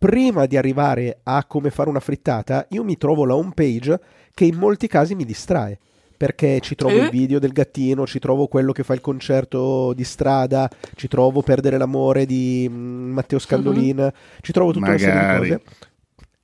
[0.00, 4.00] Prima di arrivare a come fare una frittata, io mi trovo la home page
[4.32, 5.78] che in molti casi mi distrae.
[6.16, 7.02] Perché ci trovo Eh?
[7.04, 11.42] il video del gattino, ci trovo quello che fa il concerto di strada, ci trovo
[11.42, 14.10] Perdere l'amore di mm, Matteo Scandolin,
[14.40, 15.04] ci trovo tutta Magari.
[15.12, 15.62] una serie di cose.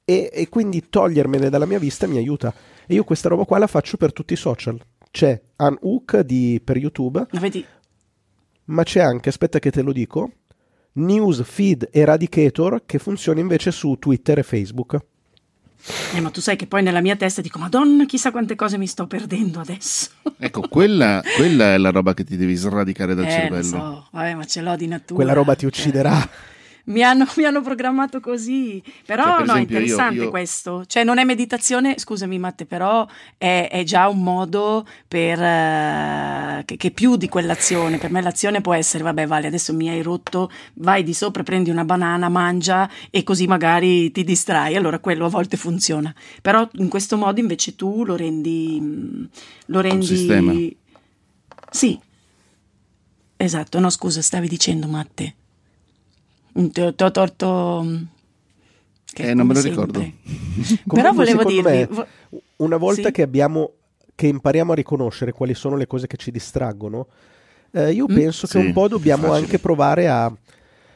[0.05, 2.53] E, e quindi togliermene dalla mia vista mi aiuta.
[2.87, 4.79] E io questa roba qua la faccio per tutti i social.
[5.11, 7.65] C'è Unhook di, per YouTube, Ma vedi,
[8.67, 10.31] ma c'è anche, aspetta che te lo dico,
[10.97, 14.99] News Feed Eradicator che funziona invece su Twitter e Facebook.
[16.15, 18.87] eh, ma tu sai che poi nella mia testa dico, Madonna, chissà quante cose mi
[18.87, 20.11] sto perdendo adesso.
[20.39, 23.63] Ecco, quella, quella è la roba che ti devi sradicare dal eh, lo cervello.
[23.63, 25.15] so, vabbè, ma ce l'ho di natura.
[25.23, 25.69] Quella roba ti cioè.
[25.71, 26.29] ucciderà.
[26.87, 28.83] mi hanno, mi hanno programmato così.
[29.07, 30.85] Però Cioè, per no, è esempio, io- interessante io- questo.
[30.87, 33.07] Cioè, non è meditazione, scusami Matte, però
[33.39, 37.97] è, è già un modo per, eh, che, che più di quell'azione.
[37.97, 41.71] Per me l'azione può essere, vabbè, Vale, adesso mi hai rotto, vai di sopra, prendi
[41.71, 44.77] una banana, mangia e così magari ti distrai.
[44.77, 46.15] Allora quello a volte funziona.
[46.43, 48.79] Però in questo modo invece tu lo rendi...
[48.79, 49.25] mm,
[49.67, 50.05] Lo rendi...
[50.07, 50.53] sistema.
[51.71, 51.99] Sì.
[53.39, 55.35] Esatto, no scusa, stavi dicendo Matte.
[56.59, 57.83] Mm, Ti ho, ti ho torto...
[57.85, 58.03] mm,
[59.13, 60.01] che Eh, non me lo ricordo.
[60.01, 60.19] sempre.
[60.87, 61.63] Comunque, Però volevo dirvi...
[61.95, 62.07] me,
[62.57, 63.13] Una volta Sì.
[63.13, 63.73] che abbiamo
[64.17, 67.07] che impariamo a riconoscere quali sono le cose che ci distraggono,
[67.71, 68.15] eh, io Mm.
[68.15, 69.45] penso che Sì, un po' dobbiamo facile.
[69.45, 70.33] anche provare a,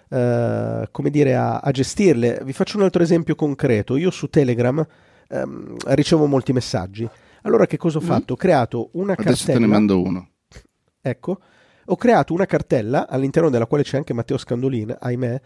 [0.08, 2.40] eh, come dire, a, a gestirle.
[2.42, 3.96] Vi faccio un altro esempio concreto.
[3.96, 4.84] Io su Telegram
[5.28, 7.08] ehm, ricevo molti messaggi.
[7.42, 8.04] Allora che cosa ho Mm.
[8.06, 8.32] fatto?
[8.32, 9.58] Ho creato una Adesso te cartella.
[9.60, 10.28] ne mando uno.
[11.00, 11.38] Ecco,
[11.86, 15.40] ho creato una cartella all'interno della quale c'è anche Matteo Scandolin, ahimè,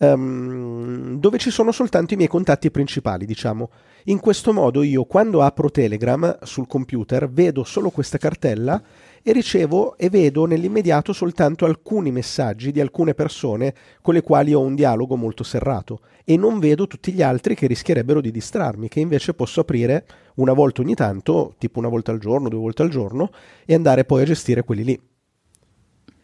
[0.00, 3.70] ehm, dove ci sono soltanto i miei contatti principali, diciamo.
[4.04, 8.82] In questo modo io quando apro Telegram sul computer vedo solo questa cartella
[9.22, 14.60] e ricevo e vedo nell'immediato soltanto alcuni messaggi di alcune persone con le quali ho
[14.60, 19.00] un dialogo molto serrato e non vedo tutti gli altri che rischierebbero di distrarmi, che
[19.00, 22.88] invece posso aprire una volta ogni tanto, tipo una volta al giorno, due volte al
[22.88, 23.30] giorno,
[23.66, 25.09] e andare poi a gestire quelli lì.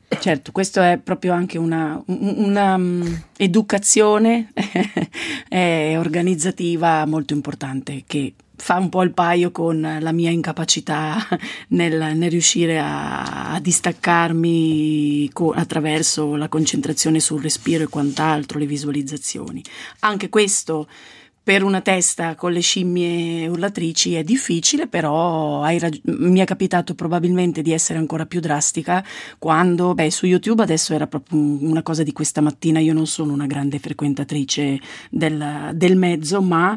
[0.08, 4.52] Certo, questo è proprio anche una, un- una mm, educazione
[5.48, 11.16] eh, organizzativa molto importante che fa un po' il paio con la mia incapacità
[11.68, 18.66] nel, nel riuscire a, a distaccarmi co- attraverso la concentrazione sul respiro e quant'altro, le
[18.66, 19.62] visualizzazioni.
[20.00, 20.88] Anche questo
[21.46, 27.62] per una testa con le scimmie urlatrici è difficile, però rag- mi è capitato probabilmente
[27.62, 29.04] di essere ancora più drastica
[29.38, 33.06] quando, beh, su YouTube adesso era proprio un- una cosa di questa mattina, io non
[33.06, 36.76] sono una grande frequentatrice del, del mezzo, ma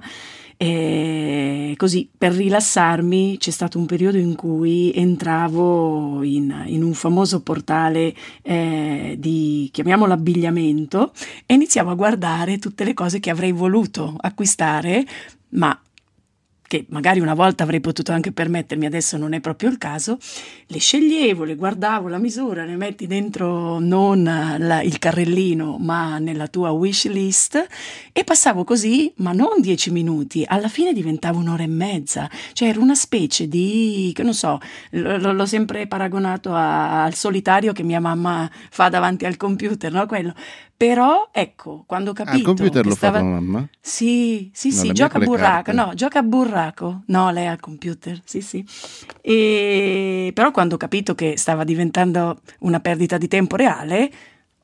[0.61, 7.41] eh, così per rilassarmi c'è stato un periodo in cui entravo in, in un famoso
[7.41, 11.13] portale eh, di, chiamiamolo abbigliamento,
[11.45, 15.05] e iniziavo a guardare tutte le cose che avrei voluto acquistare,
[15.51, 15.79] ma
[16.69, 20.19] che magari una volta avrei potuto anche permettermi, adesso non è proprio il caso,
[20.67, 26.45] le sceglievo, le guardavo la misura, le metti dentro non la- il carrellino, ma nella
[26.47, 27.67] tua wish list
[28.13, 32.79] e passavo così, ma non dieci minuti, alla fine diventava un'ora e mezza, cioè era
[32.79, 34.60] una specie di, che non so,
[34.91, 40.05] l- l'ho sempre paragonato a- al solitario che mia mamma fa davanti al computer, no?
[40.05, 40.36] Quello.
[40.79, 43.17] Però ecco, quando ho capito Ah, il computer che lo stava...
[43.17, 43.67] fa tua mamma?
[43.81, 45.71] Sì, sì, No, la sì, gioca a burraco, carte.
[45.73, 47.01] no, gioca a burraco.
[47.07, 48.65] No, lei ha il computer, sì, sì.
[49.21, 50.31] E...
[50.33, 54.09] Però quando ho capito che stava diventando una perdita di tempo reale,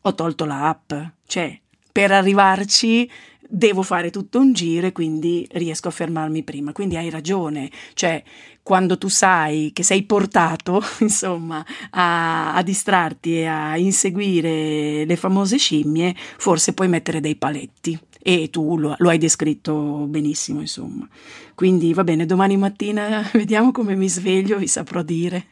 [0.04, 0.94] ho tolto l'app.
[1.28, 1.60] Cioè,
[1.96, 3.10] per arrivarci
[3.48, 6.74] devo fare tutto un giro e quindi riesco a fermarmi prima.
[6.74, 8.22] Quindi hai ragione, cioè
[8.62, 15.56] quando tu sai che sei portato, insomma, a, a distrarti e a inseguire le famose
[15.56, 17.98] scimmie, forse puoi mettere dei paletti.
[18.22, 21.08] E tu lo, lo hai descritto benissimo, insomma.
[21.54, 25.46] Quindi va bene, domani mattina vediamo come mi sveglio, vi saprò dire.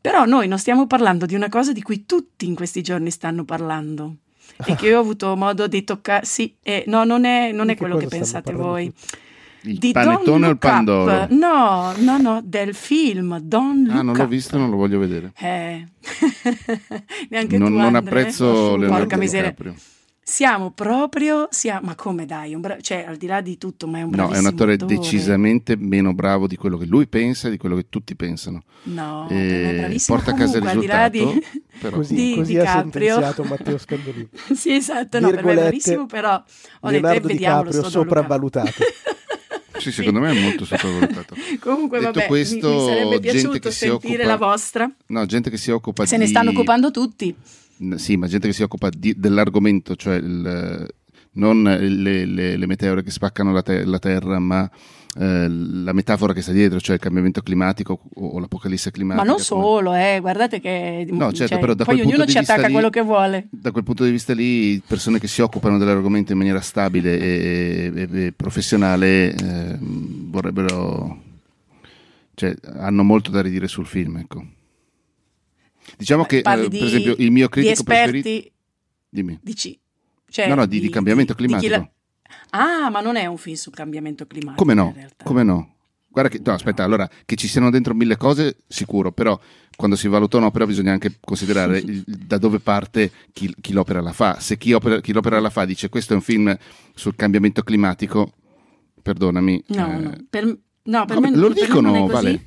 [0.00, 3.44] Però noi non stiamo parlando di una cosa di cui tutti in questi giorni stanno
[3.44, 4.18] parlando
[4.66, 6.24] e che io ho avuto modo di toccare.
[6.24, 8.92] Sì, eh, no, non è, non è quello che pensate voi.
[9.64, 10.58] Il Di panettone Don't o il Look Up.
[10.58, 11.26] pandoro?
[11.30, 15.32] No, no, no, del film Don't Look Ah, non l'ho visto, non lo voglio vedere.
[15.38, 15.86] Eh.
[17.30, 17.98] Neanche non, tu, non Andre?
[17.98, 19.50] apprezzo Leonardo Porca miseria.
[19.50, 19.74] DiCaprio.
[20.24, 23.98] Siamo proprio, siamo, ma come dai, un bra- cioè al di là di tutto, ma
[23.98, 24.94] è un No, è un attore attore.
[24.94, 28.62] decisamente meno bravo di quello che lui pensa e di quello che tutti pensano.
[28.84, 30.16] No, Eh, per me è bravissimo.
[30.16, 31.62] porta a casa il Comunque, al di là risultato, di...
[31.80, 31.96] però.
[31.96, 33.14] Così, Di così ha DiCaprio.
[33.14, 34.28] sentenziato Matteo Scandolini.
[34.54, 37.90] sì, esatto, no, per me è Virgolette, bravissimo, però ho detto, Leonardo eh, vediamolo, DiCaprio
[37.90, 38.70] sopravvalutato.
[39.82, 41.34] Sì, secondo me è molto sottovalutato.
[41.58, 44.88] Comunque, Detto vabbè, questo, mi, mi sarebbe piaciuto sentire occupa- la vostra.
[45.06, 46.22] No, gente che si occupa Se di...
[46.22, 47.34] ne stanno occupando tutti.
[47.96, 50.86] Sì, ma gente che si occupa di- dell'argomento, cioè il-
[51.34, 54.70] non le, le- le meteore che spaccano la, te- la Terra, ma
[55.18, 59.24] eh, la metafora che sta dietro, cioè il cambiamento climatico o, o l'apocalisse Ma climatica.
[59.26, 62.32] non come- solo, eh, guardate che No, certo, cioè, però da poi quel ognuno punto
[62.32, 63.46] ci attacca lì- quello che vuole.
[63.50, 67.92] Da quel punto di vista lì, persone che si occupano dell'argomento in maniera stabile e,
[67.94, 71.20] e- e professionale eh, vorrebbero...
[72.34, 74.44] Cioè, hanno molto da ridire sul film, ecco.
[75.96, 78.50] Diciamo che, eh, di- per esempio, il mio di critico esperti preferito...
[79.08, 79.38] Dimmi.
[79.42, 79.78] dici,
[80.28, 81.92] cioè, No, no, di- di cambiamento chi la- climatico.
[82.50, 84.62] Ah, ma non è un film sul cambiamento climatico.
[84.62, 84.94] Come no?
[85.22, 85.74] Come no?
[86.08, 89.38] Guarda che, no, aspetta, allora, che ci siano dentro mille cose, sicuro, però
[89.76, 94.12] quando si valuta un'opera bisogna anche considerare il- da dove parte chi, chi l'opera la
[94.12, 94.38] fa.
[94.40, 96.56] Se chi, opera- chi l'opera la fa dice questo è un film
[96.94, 98.32] sul cambiamento climatico,
[99.02, 99.64] perdonami.
[99.68, 100.58] No, eh, no, per, no,
[101.04, 102.12] per vabbè, me, lo per me dicono, non è così.
[102.12, 102.44] Vale.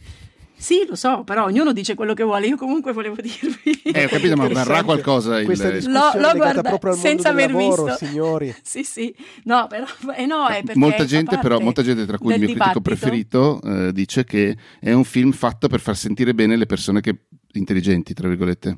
[0.58, 2.48] Sì, lo so, però ognuno dice quello che vuole.
[2.48, 3.82] Io comunque volevo dirvi.
[3.84, 5.46] Eh, ho capito, ma varrà qualcosa il...
[5.46, 8.06] Questa discussione L'ho- guarda- proprio al mondo senza del aver lavoro, visto.
[8.06, 8.56] signori.
[8.64, 9.86] Sì, sì, no, però
[10.16, 12.82] eh, no, è perché molta gente, però, molta gente, tra cui il mio critico dibattito.
[12.82, 17.16] preferito, eh, dice che è un film fatto per far sentire bene le persone che,
[17.54, 18.78] intelligenti, tra virgolette.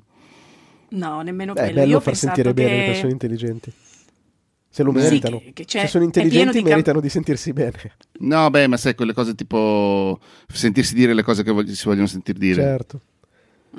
[0.90, 1.80] No, nemmeno Beh, è quello.
[1.82, 3.72] bello Io far sentire bene le che- persone intelligenti.
[4.78, 5.40] Se lo Sì, meritano.
[5.40, 7.74] che- che c'è- Se sono intelligenti di cam- meritano di sentirsi bene.
[8.20, 10.20] No, beh, ma sai, quelle cose tipo
[10.54, 12.62] sentirsi dire le cose che vog- si vogliono sentir dire.
[12.62, 13.02] Certo.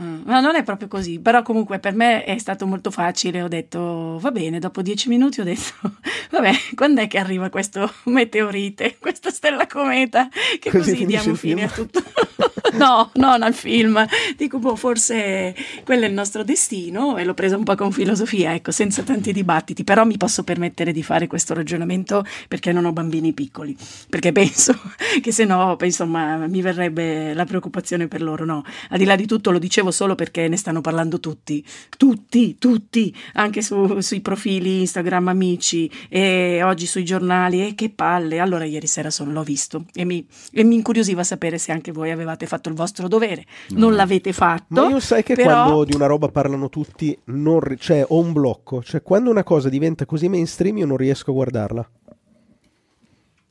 [0.01, 3.49] Mm, Ma non è proprio così, però comunque per me è stato molto facile, ho
[3.49, 5.73] detto va bene, dopo dieci minuti ho detto
[6.31, 10.29] vabbè, quando è che arriva questo meteorite, questa stella cometa,
[10.61, 12.03] che Così così, diamo fine a tutto.
[12.79, 17.57] no, non al film, dico boh, forse quello è il nostro destino e l'ho presa
[17.57, 21.55] un po' con filosofia, ecco, senza tanti dibattiti, però mi posso permettere di fare questo
[21.55, 23.77] ragionamento perché non ho bambini piccoli,
[24.09, 24.79] perché penso
[25.21, 28.63] che se no, insomma, mi verrebbe la preoccupazione per loro, no.
[28.91, 31.64] Al di là di tutto lo dicevo solo perché ne stanno parlando tutti,
[31.97, 38.39] tutti, tutti, anche su- sui profili Instagram amici e oggi sui giornali e che palle.
[38.39, 42.11] Allora ieri sera solo l'ho visto e mi, e mi incuriosiva sapere se anche voi
[42.11, 43.45] avevate fatto il vostro dovere.
[43.70, 44.82] Non l'avete fatto.
[44.82, 48.18] Ma io sai che però- quando di una roba parlano tutti, non ri- cioè ho
[48.18, 48.82] un blocco.
[48.82, 51.91] Cioè quando una cosa diventa così mainstream io non riesco a guardarla.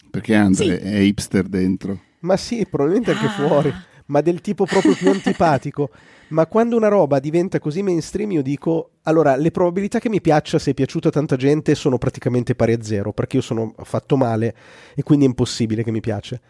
[0.10, 0.86] Perché Andre Sì.
[0.88, 2.00] è hipster dentro.
[2.22, 3.30] Ma sì, probabilmente anche Ah.
[3.48, 3.74] fuori,
[4.08, 5.90] ma del tipo proprio più antipatico.
[6.30, 10.60] Ma quando una roba diventa così mainstream io dico, allora le probabilità che mi piaccia
[10.60, 14.18] se è piaciuta a tanta gente sono praticamente pari a zero, perché io sono fatto
[14.18, 14.54] male
[14.94, 16.42] e quindi è impossibile che mi piace.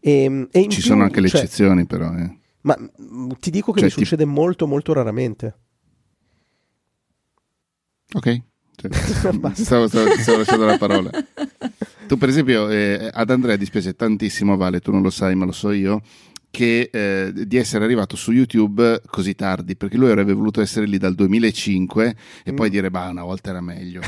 [0.00, 2.14] E, e in Ci più, sono anche le cioè, eccezioni, però.
[2.16, 2.38] eh.
[2.62, 5.54] Ma mm, ti dico che Cioè, mi tipo- succede molto molto raramente.
[8.14, 8.40] Ok.
[8.76, 8.90] Cioè,
[9.54, 11.10] ti stavo, stavo- ti stavo lasciando la parola.
[12.06, 15.52] Tu, per esempio, eh, ad Andrea dispiace tantissimo, Vale, tu non lo sai, ma lo
[15.52, 16.00] so io,
[16.56, 20.96] che eh, di essere arrivato su YouTube così tardi, perché lui avrebbe voluto essere lì
[20.96, 22.54] dal 2005 e Mm.
[22.56, 24.00] poi dire, bah, una volta era meglio.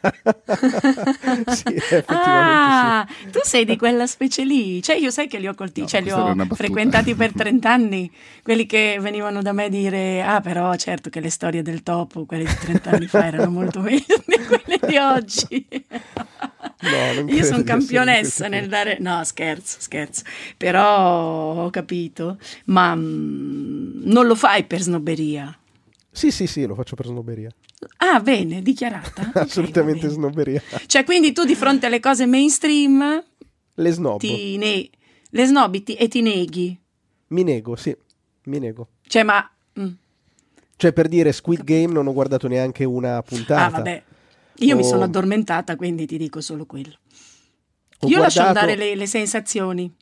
[1.48, 1.76] sì,
[2.06, 4.80] Ah, tu sei di quella specie lì.
[4.80, 8.08] Cioè, io sai che li ho colti, No, cioè li ho frequentati per 30 anni.
[8.42, 12.24] Quelli che venivano da me a dire: Ah, però certo che le storie del topo,
[12.24, 15.66] quelle di 30 anni fa, erano molto meglio di quelle di oggi.
[16.82, 18.96] No, Io sono campionessa nel dare.
[19.00, 20.22] No, scherzo, scherzo.
[20.56, 22.38] Però ho capito.
[22.66, 25.54] Ma mm, non lo fai per snobberia.
[26.10, 27.50] Sì, sì, sì, lo faccio per snobberia.
[27.98, 29.28] Ah, bene, dichiarata.
[29.30, 30.12] Ok, Assolutamente bene.
[30.12, 30.62] snobberia.
[30.86, 33.24] Cioè, quindi tu di fronte alle cose mainstream
[33.74, 34.18] Le snob.
[34.18, 34.88] ti ne-
[35.30, 36.76] le snobbi ti- e ti neghi.
[37.28, 37.96] Mi nego, sì,
[38.44, 38.88] mi nego.
[39.06, 39.48] Cioè, ma...
[39.78, 39.88] mm.
[40.76, 43.66] Cioè, per dire Squid Game non ho guardato neanche una puntata.
[43.66, 44.02] Ah, vabbè.
[44.58, 46.94] Io mi Ho- sono addormentata, quindi ti dico solo quello.
[48.00, 49.94] Ho Io lascio guardato- andare le, le sensazioni.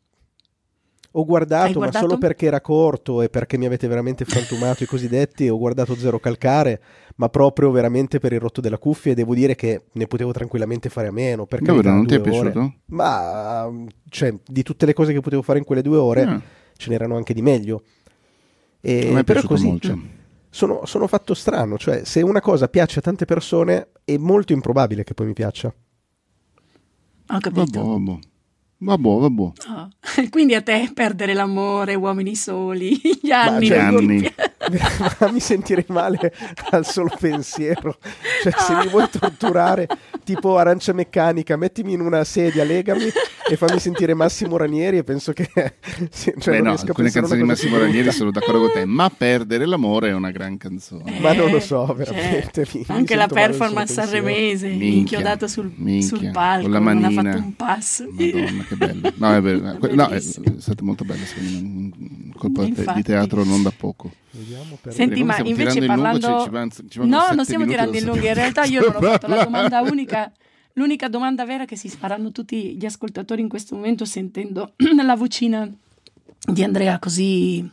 [1.12, 2.06] Ho Hai guardato, ma guardato?
[2.06, 5.48] solo perché era corto e perché mi avete veramente frantumato i cosiddetti.
[5.48, 6.80] Ho guardato Zero Calcare,
[7.16, 9.12] ma proprio veramente per il rotto della cuffia.
[9.12, 11.46] E devo dire che ne potevo tranquillamente fare a meno.
[11.46, 12.30] Per Davvero, non ti è ore.
[12.30, 12.74] piaciuto?
[12.86, 13.68] Ma
[14.10, 16.42] cioè, di tutte le cose che potevo fare in quelle due ore, Ah,
[16.76, 17.82] ce n'erano anche di meglio.
[18.80, 19.98] E a me è però piaciuto così molto.
[20.50, 21.78] Sono, sono fatto strano.
[21.78, 25.72] Cioè, se una cosa piace a tante persone, è molto improbabile che poi mi piaccia.
[27.30, 27.80] Ho capito.
[27.82, 28.18] Vabbè, vabbè.
[28.80, 29.50] Vabbè, vabbè.
[29.66, 29.88] Ah,
[30.30, 33.66] Quindi a te perdere l'amore, uomini soli, gli anni.
[33.66, 34.20] cioè, non ti anni.
[34.20, 34.34] pi-
[35.20, 36.32] Ma mi sentirei male
[36.70, 37.98] al solo pensiero.
[38.42, 39.88] Cioè, se mi vuoi torturare,
[40.34, 43.04] tipo arancia meccanica, mettimi in una sedia, legami
[43.50, 44.98] e fammi sentire Massimo Ranieri.
[44.98, 45.48] E penso che
[46.10, 48.72] sì, cioè, Beh, non no, riesco a alcune canzoni di Massimo Ranieri sono d'accordo con
[48.72, 51.18] te, ma Perdere l'amore è una gran canzone.
[51.20, 54.86] Ma non lo Eh, so, veramente, mi- mi Anche la al solo performance sanremese, Minchia,
[54.98, 57.22] inchiodato sul, minchia, sul palco, con la non ha manina.
[57.32, 58.04] fatto un passo.
[58.10, 59.12] Madonna, che bello.
[59.16, 59.76] No, è, vero.
[59.80, 61.58] Que- no, è, stato molto bello, secondo me.
[61.58, 62.96] Un colpo Infatti.
[62.96, 64.10] di teatro non da poco.
[64.30, 66.70] Vediamo per- Senti, ma invece in lungo, parlando...
[66.70, 68.24] ci- ci no, non stiamo tirando in lungo.
[68.26, 70.17] In realtà io non ho fatto la domanda unica.
[70.74, 75.68] L'unica domanda vera che si faranno tutti gli ascoltatori in questo momento sentendo la vocina
[76.52, 77.68] di Andrea così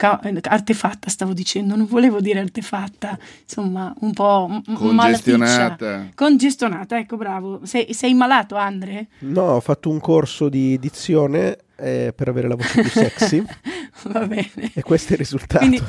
[0.00, 4.74] ca- artefatta, stavo dicendo, non volevo dire artefatta, insomma, un po' m-.
[4.74, 6.08] Congestionata.
[6.14, 7.60] Congestionata, ecco, bravo.
[7.64, 9.08] Sei, sei malato, Andre?
[9.18, 13.44] No, ho fatto un corso di dizione eh, per avere la voce più sexy
[14.08, 14.72] Va bene.
[14.72, 15.58] e questo è il risultato.
[15.66, 15.82] Quindi-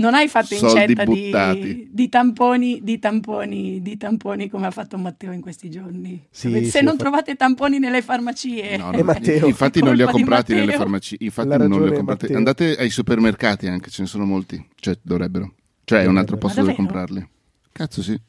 [0.00, 5.30] non hai fatto incetta di, di tamponi, di tamponi, di tamponi come ha fatto Matteo
[5.32, 6.26] in questi giorni.
[6.30, 9.46] Sì, Se sì, non ho fatto- trovate tamponi nelle farmacie, No, no, Matteo?
[9.46, 11.16] Infatti non li ho comprati nelle farmacie.
[11.20, 12.22] Infatti La non li ho comprati.
[12.24, 12.36] Matteo.
[12.36, 14.66] Andate ai supermercati anche, ce ne sono molti.
[14.74, 15.52] Cioè, dovrebbero.
[15.84, 17.28] Cioè, è un altro posto dove comprarli.
[17.72, 18.20] Cazzo, sì.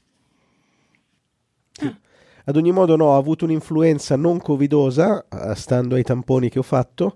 [2.43, 6.63] Ad ogni modo, no, ho avuto un'influenza non covidosa, eh, stando ai tamponi che ho
[6.63, 7.15] fatto,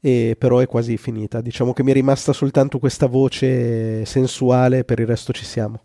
[0.00, 1.40] e però è quasi finita.
[1.40, 5.80] Diciamo che mi è rimasta soltanto questa voce sensuale, per il resto ci siamo.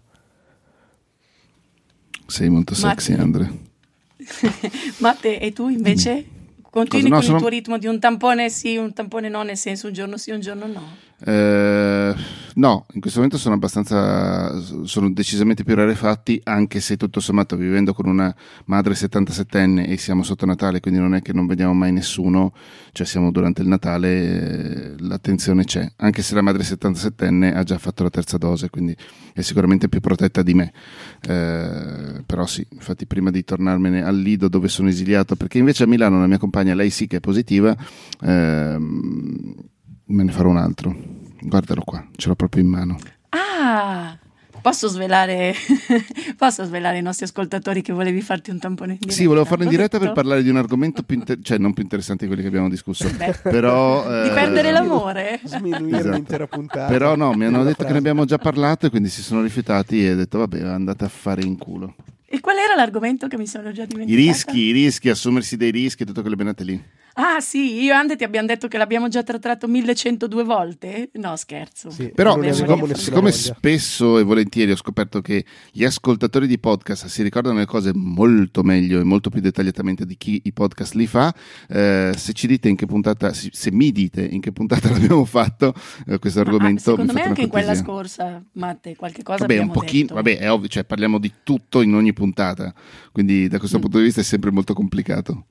[2.28, 3.70] Sei molto sexy, Andre.
[5.00, 6.26] Matte, e tu invece?
[6.70, 7.10] Continui?
[7.10, 9.88] No, con sono- il tuo ritmo di un tampone sì, un tampone no, nel senso
[9.88, 10.82] un giorno sì, un giorno no.
[11.24, 12.16] Eh,
[12.56, 17.94] no, in questo momento sono abbastanza, sono decisamente più rarefatti, anche se tutto sommato vivendo
[17.94, 18.34] con una
[18.66, 22.54] madre 77enne e siamo sotto Natale, quindi non è che non vediamo mai nessuno,
[22.92, 27.78] cioè siamo durante il Natale, eh, l'attenzione c'è, anche se la madre 77enne ha già
[27.78, 28.96] fatto la terza dose, quindi
[29.34, 30.74] è sicuramente più protetta di me.
[31.22, 35.88] Eh, però sì, infatti prima di tornarmene al Lido dove sono esiliato, perché invece a
[35.88, 37.76] Milano la mia compagna, lei sì che è positiva,
[38.22, 39.70] ehm,
[40.12, 40.96] me ne farò un altro.
[41.42, 42.98] Guardalo qua, ce l'ho proprio in mano.
[43.30, 44.18] Ah,
[44.62, 45.54] posso svelare,
[46.38, 49.16] posso svelare ai nostri ascoltatori che volevi farti un tampone in diretta?
[49.20, 51.82] Sì, volevo farlo in diretta per parlare di un argomento più inter- cioè non più
[51.84, 53.10] interessante di quelli che abbiamo discusso.
[53.18, 55.40] Beh, Però di eh, perdere l'amore.
[55.44, 56.10] Sminuire Esatto.
[56.10, 56.88] un'intera puntata.
[56.88, 57.94] Però no, mi hanno detto che frase.
[57.94, 61.10] ne abbiamo già parlato e quindi si sono rifiutati e ho detto vabbè, andate a
[61.10, 61.96] fare in culo.
[62.34, 64.22] E qual era l'argomento che mi sono già I dimenticata?
[64.28, 66.82] rischi, i rischi, assumersi dei rischi e tutte quelle benate lì.
[67.14, 71.10] Ah sì, io e Ande ti abbiamo detto che l'abbiamo già trattato 1102 volte?
[71.14, 71.90] No, scherzo.
[71.90, 77.22] Sì, Però siccome- siccome spesso e volentieri ho scoperto che gli ascoltatori di podcast si
[77.24, 81.34] ricordano le cose molto meglio e molto più dettagliatamente di chi i podcast li fa,
[81.68, 85.74] eh, se ci dite in che puntata, se mi dite in che puntata l'abbiamo fatto,
[86.08, 89.58] eh, questo ah, argomento mi secondo me anche in quella scorsa, Matte, qualche cosa Vabbè,
[89.60, 90.14] un pochino, detto.
[90.16, 92.74] vabbè, è ovvio, cioè parliamo di tutto in ogni puntata,
[93.12, 93.82] quindi da questo Mm.
[93.82, 95.46] punto di vista è sempre molto complicato.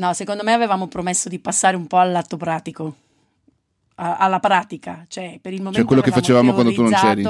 [0.00, 2.94] No, secondo me avevamo promesso di passare un po' all'atto pratico,
[3.96, 7.22] a- alla pratica, cioè per il momento quello che facevamo quando tu non c'eri.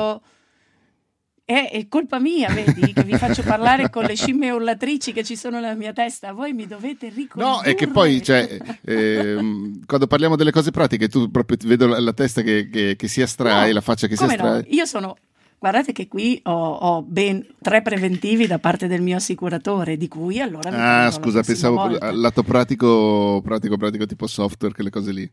[1.44, 5.34] È, è colpa mia, vedi, che vi faccio parlare con le scimmie urlatrici che ci
[5.34, 6.30] sono nella mia testa.
[6.32, 7.56] Voi mi dovete ricordare.
[7.56, 11.98] No, è che poi, cioè, ehm, quando parliamo delle cose pratiche, tu proprio vedo la,
[11.98, 14.44] la testa che, che- che si astrae, No, la faccia che si come no?
[14.44, 14.66] astrae.
[14.72, 15.16] Io sono.
[15.60, 20.40] Guardate che qui ho, ho ben tre preventivi da parte del mio assicuratore, di cui
[20.40, 25.30] allora Ah, scusa, pensavo al lato pratico, pratico, pratico, tipo software, quelle cose lì.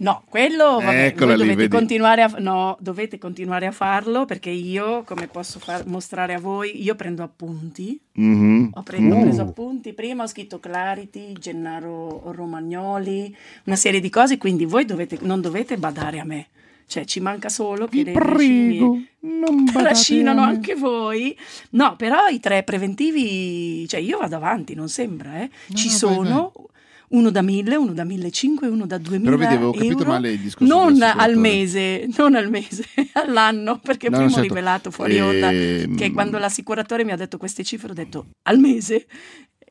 [0.00, 1.74] No, quello vabbè, Eccola lì, dovete vedi.
[1.76, 6.82] continuare a no, dovete continuare a farlo perché io, come posso far- mostrare a voi,
[6.82, 7.98] io prendo appunti.
[8.12, 8.72] Mhm.
[8.74, 9.20] Ho, preso, Uh.
[9.22, 15.18] preso appunti, prima ho scritto Clarity, Gennaro Romagnoli, una serie di cose, quindi voi dovete,
[15.22, 16.46] non dovete badare a me.
[16.90, 21.36] Cioè, ci manca solo che Vi le prego, non trascinano anche voi.
[21.70, 25.48] No, però i tre preventivi, cioè io vado avanti, non sembra, eh.
[25.68, 26.52] No, Ci no, vai, sono
[27.10, 30.10] uno da 1000, uno da 1500 e uno da 2000 Però vedi, avevo capito euro.
[30.10, 32.84] male il discorso Non al mese, non al mese,
[33.14, 34.48] all'anno, perché No, prima ho certo.
[34.48, 38.58] rivelato fuori onda Ehm, che quando l'assicuratore mi ha detto queste cifre ho detto al
[38.58, 39.06] mese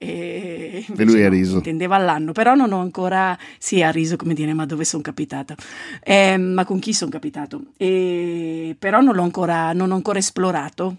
[0.01, 1.57] e, E lui ha riso.
[1.57, 5.55] intendeva all'anno però non ho ancora sì ha riso come dire ma dove sono capitata
[6.03, 7.65] Ehm, ma con chi sono capitato?
[7.75, 10.95] E- però non l'ho ancora non ho ancora esplorato.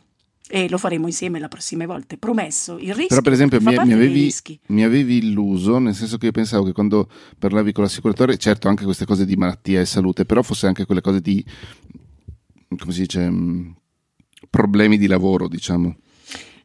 [0.53, 2.77] E lo faremo insieme la prossime volte promesso.
[2.77, 4.35] Il rischio Però per esempio mi, mi avevi,
[4.67, 8.83] mi avevi illuso, nel senso che io pensavo che quando parlavi con l'assicuratore, certo anche
[8.83, 11.45] queste cose di malattia e salute, però fosse anche quelle cose di,
[12.77, 13.77] come si dice, mh,
[14.51, 15.95] problemi di lavoro, diciamo.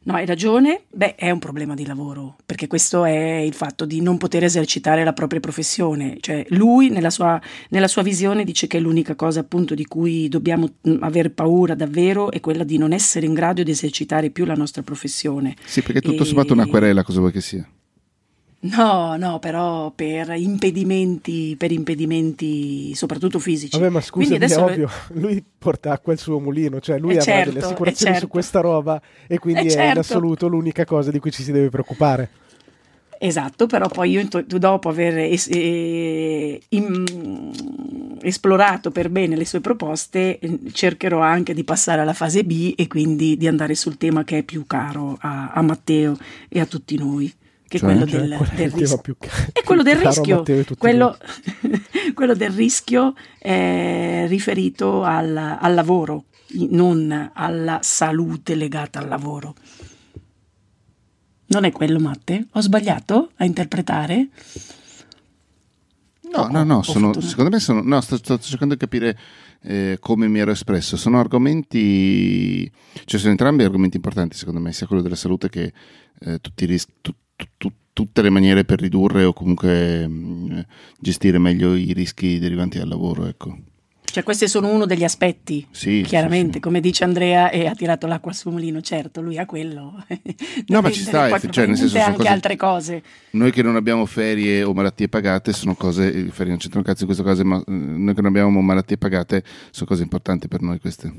[0.06, 0.82] No, hai ragione.
[0.88, 5.02] Beh, è un problema di lavoro, perché questo è il fatto di non poter esercitare
[5.02, 6.18] la propria professione.
[6.20, 7.40] Cioè, lui, nella sua,
[7.70, 12.30] nella sua visione, dice che l'unica cosa appunto di cui dobbiamo mh, aver paura davvero
[12.30, 15.56] è quella di non essere in grado di esercitare più la nostra professione.
[15.64, 17.68] Sì, perché tutto E- sommato una querela cosa vuoi che sia.
[18.74, 23.78] No, no, però per impedimenti, per impedimenti soprattutto fisici.
[23.78, 27.18] Vabbè, ma scusami, è adesso- ovvio, lui porta acqua al suo mulino, cioè lui Eh,
[27.18, 28.28] avrà certo, delle assicurazioni eh, su certo.
[28.28, 30.00] questa roba e quindi Eh, è in certo.
[30.00, 32.30] assoluto l'unica cosa di cui ci si deve preoccupare.
[33.18, 37.52] Esatto, però poi io dopo aver es- eh, im-
[38.20, 42.86] esplorato per bene le sue proposte eh, cercherò anche di passare alla fase B e
[42.88, 46.16] quindi di andare sul tema che è più caro a, a Matteo
[46.48, 47.32] e a tutti noi,
[47.68, 47.90] che è Cioè?
[47.90, 48.98] quello Cioè, del, qual del rischio.
[48.98, 49.16] più
[49.52, 51.16] È quello del rischio, tutti quello,
[52.14, 56.24] quello del rischio è riferito al, al lavoro,
[56.70, 59.54] non alla salute legata al lavoro.
[61.48, 62.46] Non è quello, Matte?
[62.52, 64.28] Ho sbagliato a interpretare?
[66.32, 69.16] No, no, no, sono, secondo me sono, no, sto, sto cercando di capire
[69.62, 70.96] eh, come mi ero espresso.
[70.96, 72.70] Sono argomenti,
[73.04, 75.72] cioè sono entrambi argomenti importanti secondo me, sia quello della salute che
[76.20, 80.66] eh, tutti i rischi, tu- tu- tu- tutte le maniere per ridurre o comunque mh,
[80.98, 83.56] gestire meglio i rischi derivanti dal lavoro, ecco.
[84.04, 85.66] Cioè, questi sono uno degli aspetti.
[85.70, 86.60] Sì, Chiaramente, sì, sì.
[86.60, 90.02] come dice Andrea, e ha tirato l'acqua suo mulino, certo, lui ha quello.
[90.68, 93.02] No, ma ci sta, cioè, nel senso, anche cose- altre cose.
[93.32, 97.00] Noi che non abbiamo ferie o malattie pagate sono cose, eh, ferie non c'entrano cazzo
[97.00, 100.62] in queste cose, ma eh, noi che non abbiamo malattie pagate sono cose importanti per
[100.62, 101.12] noi queste.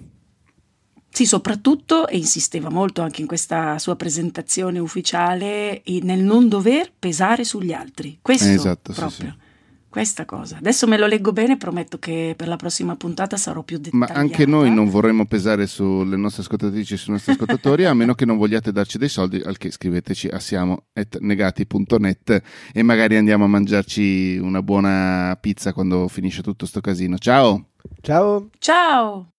[1.18, 7.44] Sì, soprattutto, e insisteva molto anche in questa sua presentazione ufficiale, nel non dover pesare
[7.44, 8.20] sugli altri.
[8.22, 9.30] Questo Eh, esatto, sì, proprio.
[9.32, 9.46] sì.
[9.90, 10.58] Questa cosa.
[10.58, 14.14] Adesso me lo leggo bene, prometto che per la prossima puntata sarò più Ma dettagliata.
[14.14, 18.26] anche noi non vorremmo pesare sulle nostre ascoltatrici e sui nostri ascoltatori, a meno che
[18.26, 22.42] non vogliate darci dei soldi, al che scriveteci a siamo.negati.net
[22.74, 27.18] e magari andiamo a mangiarci una buona pizza quando finisce tutto sto casino.
[27.18, 27.70] Ciao!
[28.02, 28.50] Ciao!
[28.60, 29.26] Ciao!